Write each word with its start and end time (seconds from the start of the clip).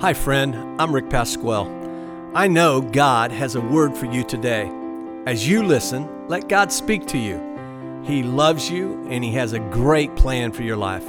Hi, 0.00 0.14
friend. 0.14 0.80
I'm 0.80 0.94
Rick 0.94 1.10
Pasquale. 1.10 1.68
I 2.32 2.46
know 2.46 2.80
God 2.80 3.32
has 3.32 3.56
a 3.56 3.60
word 3.60 3.96
for 3.96 4.06
you 4.06 4.22
today. 4.22 4.70
As 5.26 5.48
you 5.48 5.64
listen, 5.64 6.28
let 6.28 6.48
God 6.48 6.70
speak 6.70 7.04
to 7.06 7.18
you. 7.18 7.42
He 8.04 8.22
loves 8.22 8.70
you 8.70 9.04
and 9.10 9.24
He 9.24 9.32
has 9.32 9.54
a 9.54 9.58
great 9.58 10.14
plan 10.14 10.52
for 10.52 10.62
your 10.62 10.76
life. 10.76 11.04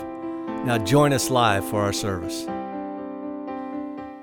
Now, 0.66 0.80
join 0.80 1.14
us 1.14 1.30
live 1.30 1.66
for 1.66 1.84
our 1.84 1.94
service. 1.94 2.48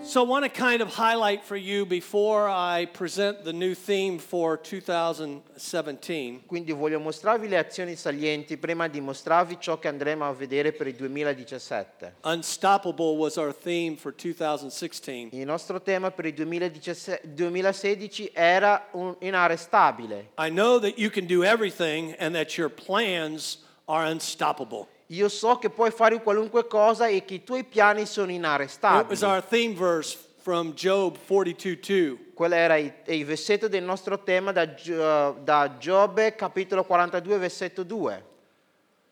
So, 0.08 0.22
I 0.22 0.24
want 0.24 0.44
to 0.44 0.48
kind 0.48 0.82
of 0.82 0.94
highlight 0.94 1.42
for 1.42 1.56
you 1.56 1.84
before 1.84 2.48
I 2.48 2.86
present 2.86 3.42
the 3.42 3.52
new 3.52 3.74
theme 3.74 4.20
for 4.20 4.56
2017. 4.56 6.44
Quindi 6.46 6.70
voglio 6.70 7.00
mostrarvi 7.00 7.48
le 7.48 7.58
azioni 7.58 7.96
salienti 7.96 8.56
prima 8.56 8.86
di 8.86 9.00
mostrarvi 9.00 9.56
ciò 9.58 9.80
che 9.80 9.88
andremo 9.88 10.24
a 10.24 10.32
vedere 10.32 10.70
per 10.70 10.86
il 10.86 10.94
2017. 10.94 12.18
Unstoppable 12.22 13.16
was 13.16 13.36
our 13.36 13.52
theme 13.52 13.96
for 13.96 14.14
2016. 14.14 15.30
Il 15.32 15.44
nostro 15.44 15.82
tema 15.82 16.12
per 16.12 16.26
il 16.26 16.34
2017 16.34 17.22
2016 17.24 18.30
era 18.32 18.86
un 18.92 19.16
inarrestabile. 19.18 20.28
I 20.38 20.50
know 20.50 20.78
that 20.78 20.96
you 20.98 21.10
can 21.10 21.26
do 21.26 21.42
everything 21.42 22.14
and 22.20 22.32
that 22.32 22.56
your 22.56 22.70
plans 22.70 23.58
are 23.86 24.08
unstoppable. 24.08 24.86
Io 25.10 25.28
so 25.28 25.58
che 25.58 25.70
puoi 25.70 25.90
fare 25.90 26.20
qualunque 26.20 26.66
cosa 26.66 27.06
e 27.06 27.24
che 27.24 27.34
i 27.34 27.44
tuoi 27.44 27.64
piani 27.64 28.06
sono 28.06 28.30
inarrestabili. 28.32 29.22
our 29.22 29.42
theme 29.42 29.74
verse 29.74 30.16
from 30.46 30.74
Job 30.74 31.16
42:2. 31.28 32.32
Quello 32.34 32.54
era 32.54 32.76
il, 32.76 33.24
versetto 33.24 33.68
del 33.68 33.82
nostro 33.82 34.22
tema 34.22 34.52
da, 34.52 34.74
Gio- 34.74 35.38
da 35.42 35.76
Giobbe 35.78 36.34
capitolo 36.34 36.84
42 36.84 37.38
versetto 37.38 37.82
2. 37.82 38.24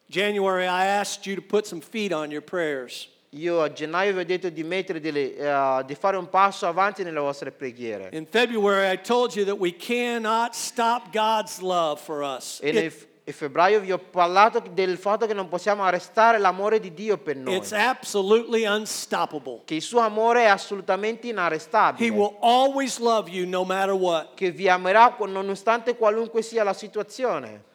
January, 0.06 0.64
I 0.64 0.98
asked 0.98 1.26
you 1.26 1.34
to 1.34 1.42
put 1.42 1.66
some 1.66 1.80
feet 1.80 2.12
on 2.12 2.30
your 2.30 2.42
prayers. 2.42 3.08
Io 3.30 3.62
a 3.62 3.72
gennaio 3.72 4.12
vi 4.12 4.20
ho 4.20 4.24
detto 4.24 4.48
di, 4.48 4.62
mettere 4.62 5.00
delle, 5.00 5.34
eh, 5.34 5.82
di 5.86 5.94
fare 5.96 6.16
un 6.16 6.28
passo 6.28 6.66
avanti 6.66 7.02
nelle 7.02 7.18
vostre 7.18 7.50
preghiere. 7.50 8.10
In 8.12 8.26
February, 8.26 8.92
I 8.92 9.00
told 9.00 9.34
you 9.34 9.44
that 9.44 9.58
we 9.58 9.74
cannot 9.74 10.54
stop 10.54 11.12
God's 11.12 11.58
love 11.58 12.00
for 12.00 12.22
us. 12.22 12.60
E 12.62 12.70
nel 12.70 12.92
In 13.26 13.32
febbraio 13.32 13.80
vi 13.80 13.90
ho 13.90 13.96
parlato 13.98 14.62
del 14.70 14.98
fatto 14.98 15.26
che 15.26 15.32
non 15.32 15.48
possiamo 15.48 15.82
arrestare 15.82 16.36
l'amore 16.36 16.78
di 16.78 16.92
Dio 16.92 17.16
per 17.16 17.36
noi. 17.36 17.56
it's 17.56 17.72
absolutely 17.72 18.66
unstoppable. 18.66 19.62
Che 19.64 19.76
il 19.76 19.80
suo 19.82 20.00
amore 20.00 20.42
è 20.42 20.48
assolutamente 20.48 21.26
He 21.26 21.30
inarrestabile. 21.30 22.10
will 22.10 22.36
always 22.42 22.98
love 22.98 23.30
you 23.30 23.48
no 23.48 23.64
matter 23.64 23.94
what. 23.94 24.34
Che 24.34 24.50
vi 24.50 24.68
amerà 24.68 25.16
nonostante 25.26 25.96
qualunque 25.96 26.42
sia 26.42 26.64
la 26.64 26.74
situazione. 26.74 27.72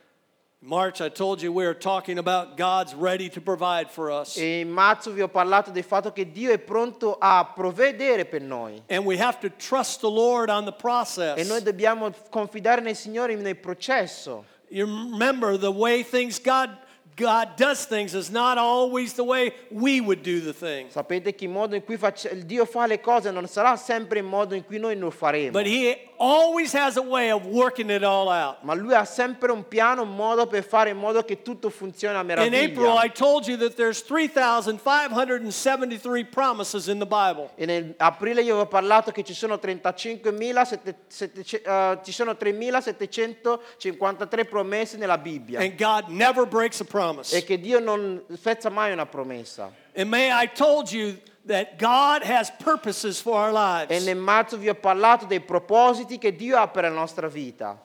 March, 0.61 0.99
I 0.99 1.09
told 1.09 1.41
you 1.41 1.51
we 1.51 1.63
were 1.65 1.73
talking 1.77 2.19
about 2.19 2.55
God's 2.55 2.93
ready 2.93 3.27
to 3.29 3.41
provide 3.41 3.89
for 3.89 4.09
us. 4.11 4.35
E 4.37 4.59
in 4.59 4.69
marzo 4.69 5.09
vi 5.09 5.21
ho 5.21 5.29
parlato 5.29 5.71
del 5.71 5.83
fatto 5.85 6.11
che 6.11 6.31
Dio 6.31 6.51
è 6.51 6.59
pronto 6.59 7.15
a 7.17 7.43
provvedere 7.55 8.25
per 8.25 8.41
noi. 8.41 8.83
And 8.87 9.03
we 9.03 9.17
have 9.19 9.39
to 9.39 9.49
trust 9.57 10.01
the 10.01 10.11
Lord 10.11 10.49
on 10.49 10.65
the 10.65 10.71
E 10.71 10.75
process. 10.75 11.47
noi 11.47 11.63
dobbiamo 11.63 12.11
confidare 12.29 12.81
nel 12.81 12.95
Signore 12.95 13.35
nel 13.35 13.55
processo. 13.55 14.45
You 14.69 14.85
remember 14.85 15.57
the 15.57 15.71
way 15.71 16.03
things 16.03 16.39
God 16.39 16.77
God 17.19 17.57
does 17.57 17.85
things 17.85 18.15
is 18.15 18.31
not 18.31 18.57
always 18.57 19.13
the 19.13 19.25
way 19.25 19.53
we 19.69 19.99
would 19.99 20.23
do 20.23 20.39
the 20.39 20.53
things. 20.53 20.93
Sapete 20.93 21.35
che 21.35 21.45
il 21.45 21.51
modo 21.51 21.75
in 21.75 21.83
cui 21.83 21.97
il 22.31 22.45
Dio 22.45 22.65
fa 22.65 22.87
le 22.87 23.01
cose 23.01 23.29
non 23.31 23.45
sarà 23.47 23.75
sempre 23.75 24.19
il 24.19 24.25
modo 24.25 24.55
in 24.55 24.63
cui 24.63 24.79
noi 24.79 24.95
lo 24.95 25.11
faremo. 25.11 25.51
But 25.51 25.65
he 25.65 26.08
always 26.19 26.73
has 26.73 26.97
a 26.97 27.01
way 27.01 27.31
of 27.31 27.45
working 27.45 27.89
it 27.89 28.03
all 28.03 28.27
out. 28.29 28.61
Ma 28.63 28.73
lui 28.73 28.93
ha 28.93 29.05
sempre 29.05 29.51
un 29.51 29.63
piano, 29.67 30.03
un 30.03 30.15
modo 30.15 30.47
per 30.47 30.63
fare 30.63 30.89
in 30.89 30.97
modo 30.97 31.23
che 31.23 31.41
tutto 31.41 31.69
funzioni 31.69 32.15
a 32.15 32.21
In 32.21 32.31
April, 32.31 32.53
meraviglia. 32.53 33.03
I 33.03 33.09
told 33.09 33.47
you 33.47 33.57
that 33.57 33.75
there's 33.75 34.01
3,573 34.03 36.25
promises 36.25 36.87
in 36.87 36.99
the 36.99 37.05
Bible. 37.05 37.49
E 37.55 37.65
nel 37.65 37.93
aprile 37.97 38.41
io 38.41 38.53
avevo 38.55 38.67
parlato 38.67 39.11
che 39.11 39.23
ci 39.23 39.33
sono 39.33 39.55
35.700 39.55 41.61
eh, 41.63 41.99
ci 42.03 42.11
sono 42.11 42.33
3.753 42.33 44.47
promesse 44.47 44.97
nella 44.97 45.17
Bibbia 45.17 45.59
And 45.59 45.75
God 45.77 46.07
never 46.09 46.45
breaks 46.45 46.81
a 46.81 46.85
promise. 46.85 47.35
e 47.35 47.43
che 47.43 47.59
Dio 47.59 47.79
non 47.79 48.23
spezza 48.33 48.69
mai 48.69 48.91
una 48.91 49.05
promessa. 49.05 49.71
And 49.95 50.09
May, 50.09 50.29
I 50.31 50.49
told 50.53 50.91
you 50.91 51.17
that 51.49 51.77
God 51.77 52.23
has 52.23 52.51
purposes 52.63 53.19
for 53.19 53.35
our 53.35 53.49
E 53.49 53.87
lives. 53.87 54.05
nel 54.05 54.17
marzo 54.17 54.57
vi 54.57 54.69
ho 54.69 54.75
parlato 54.75 55.25
dei 55.25 55.39
propositi 55.41 56.17
che 56.17 56.35
Dio 56.35 56.57
ha 56.57 56.67
per 56.67 56.83
la 56.83 56.89
nostra 56.89 57.27
vita. 57.27 57.75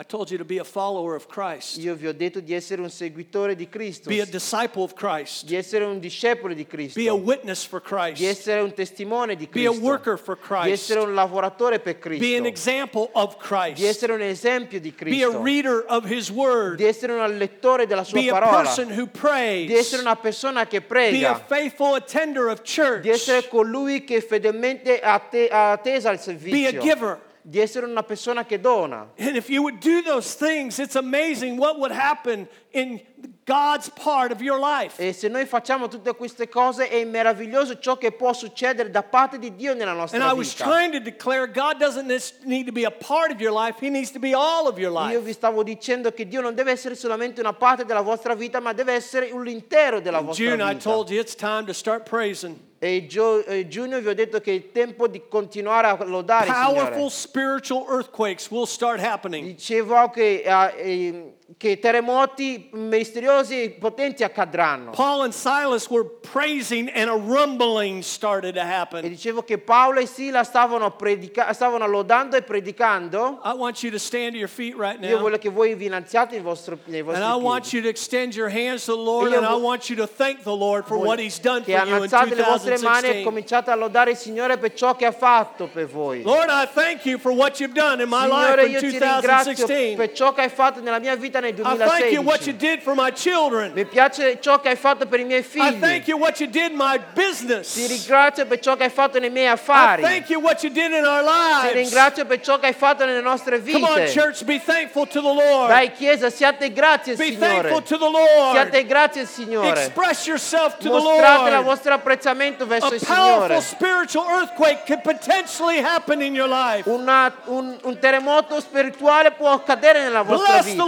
I 0.00 0.04
told 0.04 0.30
you 0.30 0.38
to 0.38 0.44
be 0.44 0.58
a 0.58 0.64
follower 0.64 1.16
of 1.16 1.26
Christ, 1.26 1.76
Io 1.78 1.96
vi 1.96 2.06
ho 2.06 2.12
detto 2.12 2.38
di 2.38 2.54
essere 2.54 2.80
un 2.80 2.88
seguitore 2.88 3.56
di 3.56 3.68
Cristo, 3.68 4.08
be 4.08 4.20
a 4.20 4.26
disciple 4.26 4.84
of 4.84 4.94
Christ, 4.94 5.44
di 5.44 5.56
essere 5.56 5.84
un 5.84 5.98
discepolo 5.98 6.54
di 6.54 6.68
Cristo, 6.68 7.00
be 7.00 7.08
a 7.08 7.14
witness 7.14 7.64
for 7.64 7.82
Christ. 7.82 8.18
di 8.18 8.26
essere 8.26 8.60
un 8.60 8.72
testimone 8.72 9.34
di 9.34 9.48
Cristo. 9.48 9.72
be 9.72 9.76
a 9.76 9.80
worker 9.82 10.16
for 10.16 10.38
Christ. 10.38 10.66
di 10.66 10.70
essere 10.70 11.00
un 11.00 11.14
lavoratore 11.14 11.80
per 11.80 11.98
Cristo. 11.98 12.24
be 12.24 12.36
an 12.36 12.46
example 12.46 13.10
of 13.14 13.38
Christ. 13.38 13.74
di 13.80 13.86
essere 13.86 14.12
un 14.12 14.22
esempio 14.22 14.78
di 14.78 14.94
Cristo. 14.94 15.32
be 15.32 15.36
a 15.36 15.42
reader 15.42 15.84
of 15.88 16.08
His 16.08 16.30
Word, 16.30 16.76
di 16.76 16.84
essere 16.84 17.14
un 17.14 17.36
lettore 17.36 17.88
della 17.88 18.04
sua 18.04 18.20
be 18.20 18.28
a 18.28 18.34
parola, 18.34 18.62
person 18.62 18.96
who 18.96 19.08
prays. 19.08 19.66
di 19.66 19.74
essere 19.74 20.00
una 20.00 20.14
persona 20.14 20.68
che 20.68 20.80
prega. 20.80 21.10
be 21.10 21.26
a 21.26 21.34
faithful 21.44 21.96
attender 21.96 22.46
of 22.46 22.62
church, 22.62 23.00
di 23.00 23.08
essere 23.08 23.48
colui 23.48 24.04
che 24.04 24.20
fedelmente 24.20 25.00
atte- 25.00 25.48
attesa 25.48 26.10
al 26.10 26.20
be 26.36 26.68
a 26.68 26.78
giver. 26.78 27.26
Di 27.48 27.60
essere 27.60 27.86
una 27.86 28.02
persona 28.02 28.44
che 28.44 28.60
dona. 28.60 29.10
And 29.18 29.34
if 29.34 29.48
you 29.48 29.62
would 29.62 29.80
do 29.80 30.02
those 30.02 30.34
things, 30.34 30.78
it's 30.78 30.96
amazing 30.96 31.56
what 31.56 31.78
would 31.78 31.90
happen 31.90 32.46
in 32.72 33.00
God's 33.44 33.88
part 33.88 34.30
of 34.30 34.42
your 34.42 34.58
life. 34.58 34.98
E 35.02 35.14
se 35.14 35.26
noi 35.28 35.46
facciamo 35.46 35.88
tutte 35.88 36.14
queste 36.14 36.50
cose 36.50 36.88
è 36.88 37.02
meraviglioso 37.04 37.78
ciò 37.78 37.96
che 37.96 38.12
può 38.12 38.34
succedere 38.34 38.90
da 38.90 39.02
parte 39.02 39.38
di 39.38 39.54
Dio 39.56 39.72
nella 39.72 39.92
And 39.92 40.00
nostra 40.00 40.30
I 40.30 40.32
was 40.34 40.52
vita. 40.52 40.64
trying 40.64 40.92
to 40.92 41.00
declare 41.00 41.46
God 41.50 41.78
doesn't 41.78 42.08
just 42.08 42.44
need 42.44 42.66
to 42.66 42.72
be 42.72 42.84
a 42.84 42.90
part 42.90 43.32
of 43.32 43.40
your 43.40 43.52
life, 43.52 43.78
He 43.80 43.88
needs 43.88 44.10
to 44.12 44.18
be 44.18 44.34
all 44.34 44.66
of 44.66 44.78
your 44.78 44.92
Io 45.10 45.20
vi 45.22 45.32
stavo 45.32 45.62
dicendo 45.62 46.12
che 46.12 46.28
Dio 46.28 46.42
non 46.42 46.54
deve 46.54 46.72
essere 46.72 46.94
solamente 46.94 47.40
una 47.40 47.54
parte 47.54 47.86
della 47.86 48.02
vostra 48.02 48.34
vita, 48.34 48.60
ma 48.60 48.74
deve 48.74 48.92
essere 48.92 49.30
l'intero 49.42 50.00
della 50.00 50.18
In 50.18 50.26
vostra 50.26 50.44
June, 50.44 50.62
I 50.62 50.74
vita. 50.74 50.90
told 50.90 51.08
you 51.08 51.18
it's 51.18 51.34
time 51.34 51.64
to 51.64 51.72
start 51.72 52.06
praising. 52.06 52.54
E 52.80 53.06
gio- 53.06 53.42
giugno 53.66 53.98
vi 53.98 54.08
ho 54.08 54.14
detto 54.14 54.40
che 54.40 54.54
è 54.54 54.70
tempo 54.72 55.08
di 55.08 55.22
continuare 55.28 55.86
a 55.88 56.04
lodare 56.04 56.46
Powerful 56.46 57.10
Signore. 57.10 57.10
spiritual 57.10 57.86
earthquakes 57.88 58.50
will 58.50 58.66
start 58.66 59.00
happening. 59.00 59.46
Dicevo 59.46 60.10
che, 60.10 60.42
eh, 60.44 60.72
eh, 60.76 61.32
che 61.56 61.78
terremoti 61.78 62.68
misteriosi 62.72 63.62
e 63.62 63.70
potenti 63.70 64.22
accadranno. 64.22 64.90
Paul 64.90 65.22
and 65.22 65.32
Silas 65.32 65.88
were 65.88 66.04
praising, 66.04 66.90
and 66.94 67.08
a 67.08 67.14
rumbling 67.16 68.02
started 68.02 68.54
to 68.54 68.60
E 68.60 68.64
happen. 68.64 69.00
dicevo 69.08 69.42
che 69.42 69.56
Paolo 69.56 69.98
e 70.00 70.06
Sila 70.06 70.44
stavano, 70.44 70.90
predica- 70.94 71.50
stavano 71.54 71.86
lodando 71.86 72.36
e 72.36 72.42
predicando. 72.42 73.40
I 73.44 73.54
want 73.54 73.82
you 73.82 73.90
to 73.90 73.98
stand 73.98 74.32
to 74.32 74.38
your 74.38 74.48
feet 74.48 74.74
right 74.76 75.02
Io 75.02 75.14
now. 75.16 75.20
voglio 75.20 75.38
che 75.38 75.48
voi 75.48 75.74
vi 75.74 75.86
innalziate 75.86 76.34
nei 76.34 76.42
vostri, 76.44 76.76
nei 76.84 77.00
vostri 77.02 77.22
And 77.22 77.32
I 77.32 77.42
want 77.42 77.62
piedi. 77.62 77.76
you 77.76 77.82
to 77.84 77.88
extend 77.88 78.34
your 78.34 78.50
hands 78.50 78.84
to 78.84 78.94
the 78.94 79.00
Lord, 79.02 79.30
Io 79.32 79.38
and 79.38 79.46
I 79.46 79.54
want 79.58 79.88
you 79.88 79.96
to 79.96 80.06
thank 80.06 80.42
the 80.42 80.54
Lord 80.54 80.84
for 80.86 80.98
what 80.98 81.18
He's 81.18 81.38
done 81.40 81.62
for 81.62 81.72
Che 81.72 81.72
you 81.72 81.80
in 81.86 81.92
annalzate 81.94 82.34
le 82.34 82.42
vostre 82.42 82.78
mani 82.78 83.08
e 83.08 83.22
2016. 83.22 83.24
cominciate 83.24 83.70
a 83.70 83.74
lodare 83.74 84.10
il 84.10 84.16
Signore 84.18 84.58
per 84.58 84.74
ciò 84.74 84.94
che 84.96 85.06
ha 85.06 85.12
fatto 85.12 85.66
per 85.72 85.86
voi. 85.86 86.22
Lord, 86.22 86.50
I 86.50 86.68
thank 86.72 87.06
you 87.06 87.18
for 87.18 87.32
what 87.32 87.58
you've 87.58 87.72
done 87.74 88.02
in 88.02 88.08
my 88.10 88.28
Signore, 88.28 88.54
life 88.54 88.66
in 88.66 88.72
io 88.72 88.80
ti 88.80 88.98
ringrazio 88.98 89.52
2016. 89.54 89.96
per 89.96 90.12
ciò 90.12 90.32
che 90.34 90.42
hai 90.42 90.50
fatto 90.50 90.80
nella 90.82 90.98
mia 90.98 91.16
vita 91.16 91.36
nel 91.40 91.50
I 91.50 91.76
thank 91.76 92.12
you 92.12 92.22
what 92.22 92.46
you 92.46 92.54
2016. 92.54 92.58
did 92.58 92.82
for 92.82 92.94
my 92.94 93.10
children. 93.10 93.72
Mi 93.74 93.84
piace 93.84 94.38
ciò 94.40 94.60
che 94.60 94.68
hai 94.70 94.76
fatto 94.76 95.06
per 95.06 95.20
i 95.20 95.24
miei 95.24 95.40
I 95.40 95.42
thank 95.78 95.78
figli. 96.04 96.08
you 96.08 96.18
what 96.18 96.38
you 96.40 96.48
did 96.50 96.70
in 96.72 96.76
my 96.76 96.98
Ti 97.14 97.86
ringrazio 97.86 98.46
per 98.46 98.58
ciò 98.60 98.76
che 98.76 98.84
hai 98.84 98.90
fatto 98.90 99.18
nei 99.18 99.30
miei 99.30 99.46
I 99.46 99.50
affari. 99.50 100.02
thank 100.02 100.28
you 100.30 100.40
what 100.40 100.62
you 100.62 100.72
did 100.72 100.92
in 100.92 101.04
our 101.04 101.22
Ti 101.68 101.72
ringrazio 101.72 102.24
per 102.26 102.40
ciò 102.40 102.58
che 102.58 102.66
hai 102.66 102.72
fatto 102.74 103.04
nelle 103.04 103.20
nostre 103.20 103.60
Come 103.62 103.84
on, 103.86 103.94
vite. 104.00 104.12
church, 104.12 104.44
be 104.44 104.60
thankful 104.64 105.06
to 105.06 105.20
the 105.20 105.32
Lord. 105.32 105.68
Dai 105.68 105.92
Chiesa, 105.92 106.30
siate 106.30 106.72
grazie 106.72 107.12
al 107.12 107.18
Be 107.18 107.24
Signore. 107.26 107.46
thankful 107.70 107.82
to 107.82 107.98
the 107.98 108.10
Lord. 108.10 108.52
Siate 108.52 108.86
grazie 108.86 109.20
al 109.22 109.26
Signore. 109.26 109.68
Express 109.70 110.26
yourself 110.26 110.76
to 110.78 110.84
the 110.84 110.88
Mostrate 110.90 111.48
il 111.48 111.52
Lord. 111.54 111.64
vostro 111.64 111.94
apprezzamento 111.94 112.66
verso 112.66 112.86
A 112.88 112.94
il 112.94 113.00
Signore. 113.00 113.30
powerful 113.46 113.62
spiritual 113.62 114.26
earthquake 114.30 114.84
could 114.86 115.02
potentially 115.02 115.78
happen 115.82 116.20
in 116.22 116.34
your 116.34 116.48
life. 116.48 116.88
Una- 116.88 117.32
un, 117.46 117.76
un 117.82 117.98
terremoto 117.98 118.60
spirituale 118.60 119.32
può 119.32 119.50
accadere 119.52 120.02
nella 120.02 120.22
vostra 120.22 120.52
Bless 120.60 120.64
the 120.64 120.70
vita. 120.72 120.84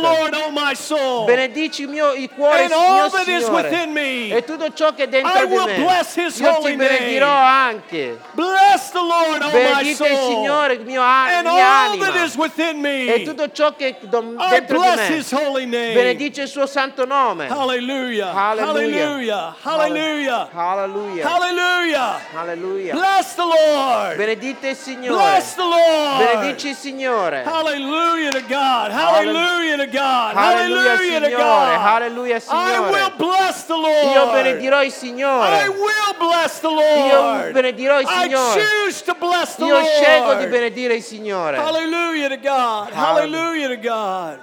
Oh 0.46 0.50
my 0.50 0.74
soul. 0.74 1.24
Benedici 1.26 1.86
mio 1.86 2.12
il 2.12 2.30
cuore, 2.30 2.64
And 2.64 2.72
all 2.72 3.10
that 3.10 3.26
is 3.28 3.46
within 3.48 3.92
me. 3.92 4.28
E 4.34 4.44
tutto 4.44 4.72
ciò 4.72 4.94
che 4.94 5.04
è 5.04 5.08
dentro 5.08 5.30
I 5.42 5.46
di 5.46 5.52
will 5.52 5.66
me. 5.66 5.74
bless 5.84 6.16
His 6.16 6.38
Io 6.38 6.50
holy 6.52 6.70
ti 6.72 6.76
benedirò 6.76 7.26
name. 7.26 7.46
anche. 7.46 8.18
Bless 8.32 8.90
the 8.90 8.98
Lord, 9.00 9.42
oh 9.42 9.46
my 9.46 9.52
Benedite 9.52 9.88
il 9.90 9.96
soul. 10.16 10.30
Signore, 10.34 10.78
mio 10.78 11.02
And 11.02 11.46
all 11.46 11.58
anima. 11.58 12.06
that 12.10 12.24
is 12.26 12.36
within 12.36 12.80
me. 12.80 13.12
E 13.14 13.22
tutto 13.24 13.50
ciò 13.52 13.74
che 13.76 13.88
è 13.88 13.96
dentro 14.00 14.30
di 14.56 14.64
bless 14.66 15.08
me. 15.08 15.16
His 15.16 15.30
holy 15.32 15.66
name. 15.66 15.92
Benedice 15.92 16.42
il 16.42 16.48
suo 16.48 16.66
santo 16.66 17.04
nome. 17.04 17.48
Hallelujah. 17.48 18.32
Hallelujah. 18.32 19.54
Hallelujah. 19.62 20.48
Hallelujah. 20.52 21.22
Hallelujah. 21.22 22.20
Hallelujah. 22.34 22.92
Bless 22.94 23.34
the 23.34 23.42
Lord. 23.44 24.16
Benedite 24.16 24.68
il 24.68 24.76
Signore. 24.76 25.16
Bless 25.22 25.54
the 25.54 25.62
Lord. 25.62 26.18
Benedici 26.18 26.68
il 26.68 26.76
Signore. 26.76 27.42
Hallelujah 27.44 28.30
to 28.30 28.40
God. 28.48 28.90
Hallelujah 28.90 29.76
to 29.76 29.86
God. 29.86 30.29
Alleluia 30.34 30.96
Hallelujah 30.96 31.20
to. 31.20 31.36
God. 31.36 32.02
Alleluia 32.02 32.36
I 32.36 32.40
Signore. 32.40 32.90
will 32.90 33.10
bless 33.16 33.64
the 33.66 33.74
Lord. 33.76 34.14
Io 34.14 34.30
benedirò 34.30 34.82
il 34.82 34.88
I 34.88 34.90
Signore. 34.90 35.68
will 35.68 36.14
bless 36.18 36.60
the 36.60 36.68
Io 36.68 36.74
Lord. 37.22 37.52
benedirò 37.52 38.00
il 38.00 38.06
I 38.08 38.22
Signore. 38.22 38.60
choose 38.60 39.02
to 39.04 39.14
bless 39.14 39.54
the 39.56 39.64
Io 39.66 39.82
scelgo 39.84 40.32
di 40.34 40.38
Lord. 40.40 40.48
benedire 40.50 40.94
il 40.94 41.02
Signore. 41.02 41.56
Hallelujah 41.56 42.28
to 42.28 42.36
God. 42.38 42.90
Hallelujah 42.92 43.68
to 43.68 43.76
God. 43.76 44.38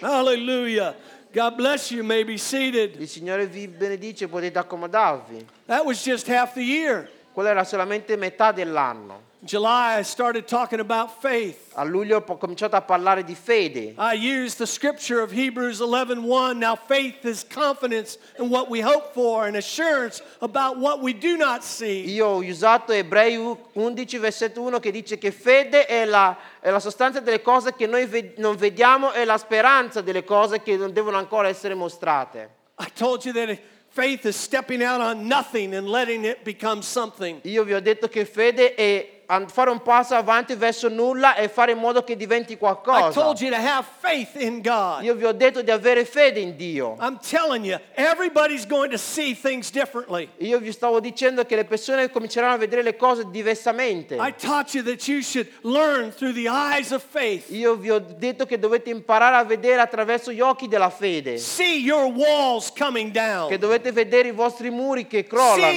Hallelujah. 0.00 0.94
God 1.32 1.56
bless 1.56 1.90
you. 1.90 2.04
May 2.04 2.22
be 2.24 2.36
seated. 2.36 2.96
Il 3.00 3.08
Signore 3.08 3.46
vi 3.46 3.66
benedice, 3.66 4.28
potete 4.28 4.58
accomodarvi. 4.58 5.44
That 5.66 5.84
was 5.84 6.00
just 6.02 6.26
half 6.28 6.54
the 6.54 6.62
year. 6.62 7.08
Quella 7.32 7.50
era 7.50 7.64
solamente 7.64 8.16
metà 8.16 8.52
dell'anno. 8.52 9.32
July, 9.44 9.98
I 9.98 10.02
started 10.02 10.48
talking 10.48 10.80
about 10.80 11.20
faith. 11.20 11.72
A 11.76 11.84
luglio 11.84 12.24
ho 12.26 12.36
cominciato 12.38 12.76
a 12.76 12.80
parlare 12.80 13.24
di 13.24 13.34
fede. 13.34 13.94
I 13.98 14.14
used 14.14 14.56
the 14.56 14.66
scripture 14.66 15.20
of 15.20 15.30
Hebrews 15.32 15.80
11:1. 15.80 16.56
Now 16.56 16.76
faith 16.76 17.26
is 17.26 17.44
confidence 17.44 18.16
in 18.38 18.48
what 18.48 18.70
we 18.70 18.80
hope 18.80 19.12
for 19.12 19.46
and 19.46 19.56
assurance 19.56 20.22
about 20.40 20.78
what 20.78 21.02
we 21.02 21.12
do 21.12 21.36
not 21.36 21.62
see. 21.62 22.10
Io 22.14 22.26
ho 22.26 22.42
usato 22.42 22.92
Ebrei 22.92 23.36
11, 23.36 24.18
versetto 24.18 24.62
1, 24.62 24.80
che 24.80 24.90
dice 24.90 25.18
che 25.18 25.30
fede 25.30 25.84
è 25.84 26.06
la, 26.06 26.34
è 26.60 26.70
la 26.70 26.80
sostanza 26.80 27.20
delle 27.20 27.42
cose 27.42 27.74
che 27.74 27.86
noi 27.86 28.06
ve- 28.06 28.32
non 28.38 28.56
vediamo 28.56 29.12
e 29.12 29.26
la 29.26 29.36
speranza 29.36 30.00
delle 30.00 30.24
cose 30.24 30.62
che 30.62 30.76
non 30.76 30.92
devono 30.92 31.18
ancora 31.18 31.48
essere 31.48 31.74
mostrate. 31.74 32.48
I 32.78 32.90
told 32.94 33.22
you 33.26 33.34
that 33.34 33.58
faith 33.88 34.24
is 34.24 34.36
stepping 34.36 34.82
out 34.82 35.00
on 35.00 35.26
nothing 35.26 35.74
and 35.74 35.86
letting 35.86 36.24
it 36.24 36.42
become 36.44 36.80
something. 36.80 37.40
Io 37.44 37.62
vi 37.62 37.74
ho 37.74 37.80
detto 37.80 38.08
che 38.08 38.24
fede 38.24 38.74
è 38.74 39.13
fare 39.46 39.70
un 39.70 39.82
passo 39.82 40.14
avanti 40.14 40.54
verso 40.54 40.88
nulla 40.88 41.34
e 41.34 41.48
fare 41.48 41.72
in 41.72 41.78
modo 41.78 42.04
che 42.04 42.16
diventi 42.16 42.52
I 42.52 42.58
qualcosa. 42.58 43.10
told 43.10 43.40
you 43.40 43.50
to 43.50 43.56
have 43.56 43.86
faith 44.00 44.34
in 44.40 44.60
God. 44.60 45.02
Io 45.02 45.14
vi 45.14 45.24
ho 45.24 45.32
detto 45.32 45.62
di 45.62 45.70
avere 45.70 46.04
fede 46.04 46.40
in 46.40 46.56
Dio. 46.56 46.96
I'm 47.00 47.18
telling 47.18 47.64
you, 47.64 47.78
everybody's 47.94 48.66
going 48.66 48.90
to 48.90 48.98
see 48.98 49.34
things 49.34 49.70
differently. 49.70 50.28
Io 50.38 50.58
vi 50.58 50.72
stavo 50.72 51.00
dicendo 51.00 51.44
che 51.44 51.56
le 51.56 51.64
persone 51.64 52.10
cominceranno 52.10 52.54
a 52.54 52.58
vedere 52.58 52.82
le 52.82 52.96
cose 52.96 53.24
diversamente. 53.30 54.16
I 54.16 54.34
taught 54.36 54.74
you 54.74 54.82
that 54.84 55.06
you 55.06 55.22
should 55.22 55.48
learn 55.62 56.12
through 56.12 56.34
the 56.34 56.48
eyes 56.48 56.90
of 56.90 57.02
faith. 57.02 57.50
Io 57.50 57.76
vi 57.76 57.90
ho 57.90 57.98
detto 57.98 58.46
che 58.46 58.58
dovete 58.58 58.90
imparare 58.90 59.36
a 59.36 59.44
vedere 59.44 59.80
attraverso 59.80 60.32
gli 60.32 60.40
occhi 60.40 60.68
della 60.68 60.90
fede. 60.90 61.38
See 61.38 61.78
your 61.78 62.12
walls 62.12 62.72
coming 62.72 63.10
down. 63.10 63.48
Che 63.48 63.58
dovete 63.58 63.92
vedere 63.92 64.28
i 64.28 64.32
vostri 64.32 64.70
muri 64.70 65.06
che 65.06 65.24
crollano. 65.24 65.72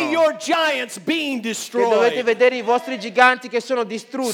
Che 1.07 1.69
dovete 1.71 2.23
vedere 2.23 2.55
i 2.55 2.61
vostri 2.61 2.99
giganti 2.99 3.36
che 3.47 3.61
sono 3.61 3.81
See 3.81 3.89
distrutti. 3.89 4.31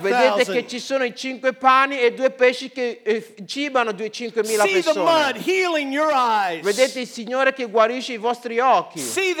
Vedete 0.00 0.44
che 0.44 0.44
5,000. 0.44 0.68
ci 0.68 0.78
sono 0.78 1.04
i 1.04 1.14
cinque 1.14 1.52
pani 1.54 1.98
e 1.98 2.12
due 2.12 2.30
pesci 2.30 2.70
che 2.70 3.00
eh, 3.02 3.34
cibano 3.46 3.92
due- 3.92 4.10
5.000 4.10 4.44
See 4.44 4.82
the 4.82 4.92
mud 4.98 5.34
persone. 5.34 6.60
Vedete 6.62 7.00
il 7.00 7.06
Signore 7.08 7.52
che 7.52 7.64
guarisce 7.66 8.12
i 8.12 8.18
vostri 8.18 8.58
occhi. 8.58 8.98
See. 9.00 9.34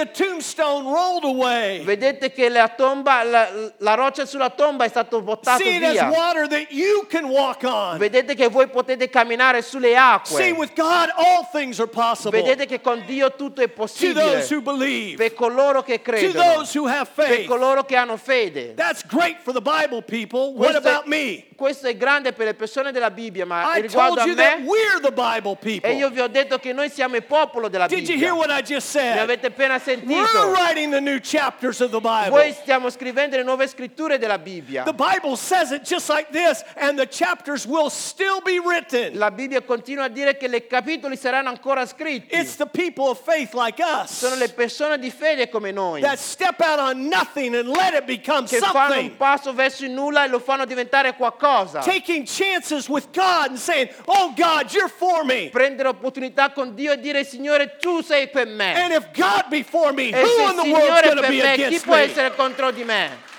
Vedete 1.84 2.32
che 2.32 2.48
la, 2.48 2.68
tomba, 2.68 3.22
la, 3.22 3.48
la 3.78 3.94
roccia 3.94 4.24
sulla 4.26 4.50
tomba 4.50 4.84
è 4.84 4.88
stata 4.88 5.18
buttata 5.18 5.56
See 5.62 5.78
via. 5.78 6.08
water 6.08 6.48
that 6.48 6.66
you 6.70 7.06
can 7.08 7.24
walk 7.24 7.62
on. 7.64 7.98
Vedete 7.98 8.34
che 8.34 8.48
voi 8.48 8.68
potete 8.68 9.08
camminare 9.08 9.62
sulle 9.62 9.88
See, 9.88 9.96
acque. 9.96 10.50
with 10.52 10.72
God, 10.74 11.10
all 11.16 11.46
things 11.52 11.78
are 11.78 11.88
possible. 11.88 12.40
Vedete 12.40 12.66
che 12.66 12.80
con 12.80 13.02
Dio 13.06 13.32
tutto 13.34 13.60
è 13.60 13.66
To 13.68 13.72
possibile. 13.74 14.20
those 14.38 14.54
who 14.54 14.60
believe, 14.62 15.16
Per 15.16 15.34
coloro 15.34 15.73
che 15.82 16.00
to 16.02 16.10
credono. 16.10 16.54
those 16.54 16.74
who 16.78 16.86
have 16.86 17.10
Per 17.14 17.26
faith. 17.26 17.46
coloro 17.48 17.84
che 17.84 17.96
hanno 17.96 18.16
fede. 18.16 18.74
That's 18.74 19.02
great 19.06 19.38
for 19.42 19.52
the 19.52 19.60
Bible, 19.60 20.02
people. 20.02 20.52
What 20.54 20.70
Questo 20.72 20.88
about 20.88 21.04
è, 21.04 21.08
me? 21.08 21.44
questo 21.56 21.86
è 21.88 21.96
grande 21.96 22.32
per 22.32 22.46
le 22.46 22.54
persone 22.54 22.92
della 22.92 23.10
Bibbia, 23.10 23.46
ma 23.46 23.76
I 23.76 23.80
riguardo 23.82 24.16
told 24.16 24.18
a 24.18 24.26
you 24.26 24.34
that 24.36 24.58
me, 24.60 24.66
we're 24.66 25.00
the 25.00 25.12
Bible 25.12 25.56
e 25.62 25.92
io 25.94 26.08
people. 26.08 26.10
vi 26.10 26.20
ho 26.20 26.28
detto 26.28 26.58
che 26.58 26.72
noi 26.72 26.90
siamo 26.90 27.16
il 27.16 27.24
popolo 27.24 27.68
della 27.68 27.86
Did 27.86 28.08
you 28.08 28.18
hear 28.18 28.32
Bibbia. 28.32 28.36
what 28.36 28.50
I 28.50 28.62
just 28.62 28.94
Mi 28.94 29.00
said? 29.00 29.18
avete 29.18 29.46
appena 29.46 29.74
We're 29.74 29.82
sentito. 29.84 30.50
writing 30.52 30.90
the 30.90 31.00
new 31.00 31.18
chapters 31.20 31.80
of 31.80 31.90
the 31.90 32.00
Bible. 32.00 32.30
Voi 32.30 32.52
stiamo 32.52 32.90
scrivendo 32.90 33.36
le 33.36 33.42
nuove 33.42 33.66
scritture 33.68 34.18
della 34.18 34.38
Bibbia. 34.38 34.84
The 34.84 34.92
Bible 34.94 35.36
says 35.36 35.70
it 35.70 35.82
just 35.82 36.08
like 36.08 36.28
this, 36.32 36.62
and 36.76 36.98
the 36.98 37.06
chapters 37.08 37.64
will 37.66 37.88
still 37.90 38.40
be 38.42 38.58
written. 38.58 39.16
La 39.18 39.30
Bibbia 39.30 39.62
continua 39.62 40.04
a 40.04 40.08
dire 40.08 40.36
che 40.36 40.46
i 40.46 40.66
capitoli 40.66 41.16
saranno 41.16 41.48
ancora 41.48 41.86
scritti. 41.86 42.34
It's 42.36 42.56
the 42.56 42.66
people 42.66 43.08
of 43.08 43.20
faith 43.22 43.54
like 43.54 43.80
us 43.82 44.12
Sono 44.18 44.34
le 44.36 44.48
persone 44.48 44.98
di 44.98 45.10
fede 45.10 45.48
come 45.48 45.63
noi 45.72 46.00
that 46.00 46.18
step 46.18 46.60
out 46.60 46.78
on 46.78 47.08
nothing 47.08 47.54
and 47.54 47.68
let 47.68 47.94
it 47.94 48.04
become 48.06 48.46
che 48.46 48.58
fanno 48.58 48.94
un 48.94 49.00
something. 49.00 49.16
passo 49.16 49.52
verso 49.52 49.84
il 49.84 49.90
nulla 49.90 50.24
e 50.24 50.28
lo 50.28 50.38
fanno 50.38 50.64
diventare 50.64 51.14
qualcosa. 51.14 51.80
Taking 51.80 52.24
chances 52.26 52.88
with 52.88 53.06
God 53.12 53.50
and 53.50 53.58
saying, 53.58 53.88
Oh 54.06 54.32
God, 54.36 54.72
you're 54.72 54.88
for 54.88 55.24
me. 55.24 55.48
Prendere 55.50 55.88
opportunità 55.88 56.50
con 56.52 56.74
Dio 56.74 56.92
e 56.92 56.98
dire 57.00 57.24
Signore 57.24 57.76
tu 57.80 58.02
sei 58.02 58.28
per 58.28 58.46
me. 58.46 58.72
And 58.74 58.92
if 58.92 59.08
God 59.12 59.48
be 59.48 59.62
for 59.62 59.92
me, 59.92 60.08
E 60.10 60.20
who 60.22 60.50
in 60.50 60.56
the 60.56 60.62
Signore 60.62 61.00
è 61.00 61.02
going 61.04 61.16
to 61.16 61.20
per 61.22 61.30
be 61.30 61.36
me, 61.42 61.54
chi 61.54 61.62
against 61.64 61.84
può 61.84 61.94
me? 61.94 62.02
essere 62.02 62.34
contro 62.34 62.70
di 62.70 62.84
me? 62.84 63.32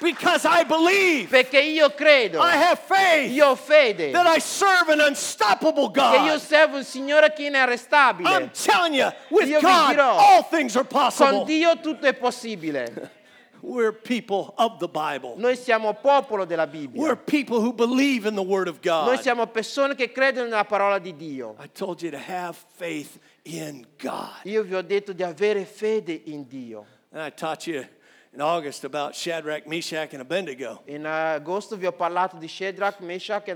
Because 0.00 0.46
I 0.46 0.64
believe, 0.64 1.28
Perché 1.28 1.60
io 1.60 1.90
credo, 1.90 2.40
I 2.40 2.56
have 2.56 2.78
faith 2.78 3.30
io 3.32 3.50
ho 3.50 3.54
fede 3.54 4.12
that 4.12 4.26
I 4.26 4.40
serve 4.40 4.88
an 4.88 5.00
unstoppable 5.00 5.90
God. 5.90 6.14
che 6.14 6.24
io 6.24 6.38
servo 6.38 6.76
un 6.76 6.84
Signore 6.84 7.32
che 7.32 7.48
è 7.48 7.50
I'm 7.50 8.50
telling 8.52 8.94
you, 8.94 9.12
with 9.30 9.48
Io 9.48 9.60
God, 9.60 9.90
dirò, 9.90 10.16
all 10.16 10.42
things 10.48 10.74
are 10.76 10.86
Con 10.86 11.00
possible. 11.00 11.44
Dio 11.44 11.78
tutto 11.80 12.06
è 12.06 12.14
possibile. 12.14 13.18
We're 13.62 13.92
people 13.92 14.54
of 14.56 14.78
the 14.78 14.88
Bible. 14.88 15.34
Noi 15.36 15.54
siamo 15.54 15.92
popolo 15.92 16.46
della 16.46 16.66
Bibbia. 16.66 16.98
We're 16.98 17.16
people 17.16 17.60
who 17.60 17.74
believe 17.74 18.26
in 18.26 18.34
the 18.34 18.42
Word 18.42 18.68
of 18.68 18.80
God. 18.80 19.06
Noi 19.06 19.18
siamo 19.18 19.46
persone 19.48 19.94
che 19.94 20.10
credono 20.12 20.48
nella 20.48 20.64
parola 20.64 20.98
di 20.98 21.14
Dio. 21.14 21.56
I 21.62 21.68
told 21.70 22.00
you 22.00 22.10
to 22.10 22.18
have 22.18 22.56
faith 22.76 23.18
in 23.42 23.86
God. 23.98 24.44
Io 24.44 24.62
vi 24.62 24.74
ho 24.74 24.82
detto 24.82 25.12
di 25.12 25.22
avere 25.22 25.66
fede 25.66 26.18
in 26.24 26.46
Dio. 26.48 26.86
And 27.12 27.22
I 27.22 27.30
taught 27.30 27.66
you 27.66 27.84
in 28.32 28.40
August 28.40 28.84
about 28.84 29.14
Shadrach, 29.14 29.66
Meshach, 29.66 30.12
and 30.12 30.22
Abednego. 30.22 30.82
In 30.86 31.04
agosto 31.04 31.76
vi 31.76 31.86
ho 31.86 31.92
parlato 31.92 32.36
di 32.38 32.46
Shadrach, 32.46 33.00
Meshach 33.00 33.48
e 33.48 33.52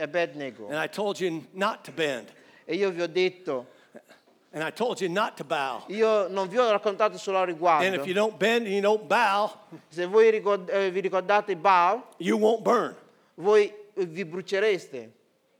Abednego. 0.00 0.68
And 0.68 0.78
I 0.78 0.86
told 0.86 1.18
you 1.18 1.44
not 1.52 1.84
to 1.84 1.92
bend. 1.92 2.28
E 2.64 2.76
io 2.76 2.90
vi 2.90 3.02
ho 3.02 3.06
detto, 3.08 3.66
And 4.52 4.62
I 4.62 4.70
told 4.70 5.00
you 5.00 5.08
not 5.08 5.36
to 5.38 5.44
bow. 5.44 5.82
io 5.88 6.28
non 6.28 6.46
vi 6.48 6.58
ho 6.58 6.70
raccontato 6.70 7.18
solo 7.18 7.38
al 7.38 7.56
And 7.82 7.96
if 7.96 8.06
you 8.06 8.14
don't 8.14 8.38
bend 8.38 8.66
and 8.66 8.74
you 8.74 8.80
don't 8.80 9.08
bow, 9.08 9.50
Se 9.88 10.06
voi 10.06 10.28
eh, 10.28 10.90
vi 10.90 11.00
ricordate 11.00 11.56
Baal, 11.56 12.00
you 12.18 12.38
won't 12.38 12.62
burn. 12.62 12.94
voi 13.34 13.64
eh, 13.94 14.06
vi 14.06 14.24
brucereste. 14.24 15.10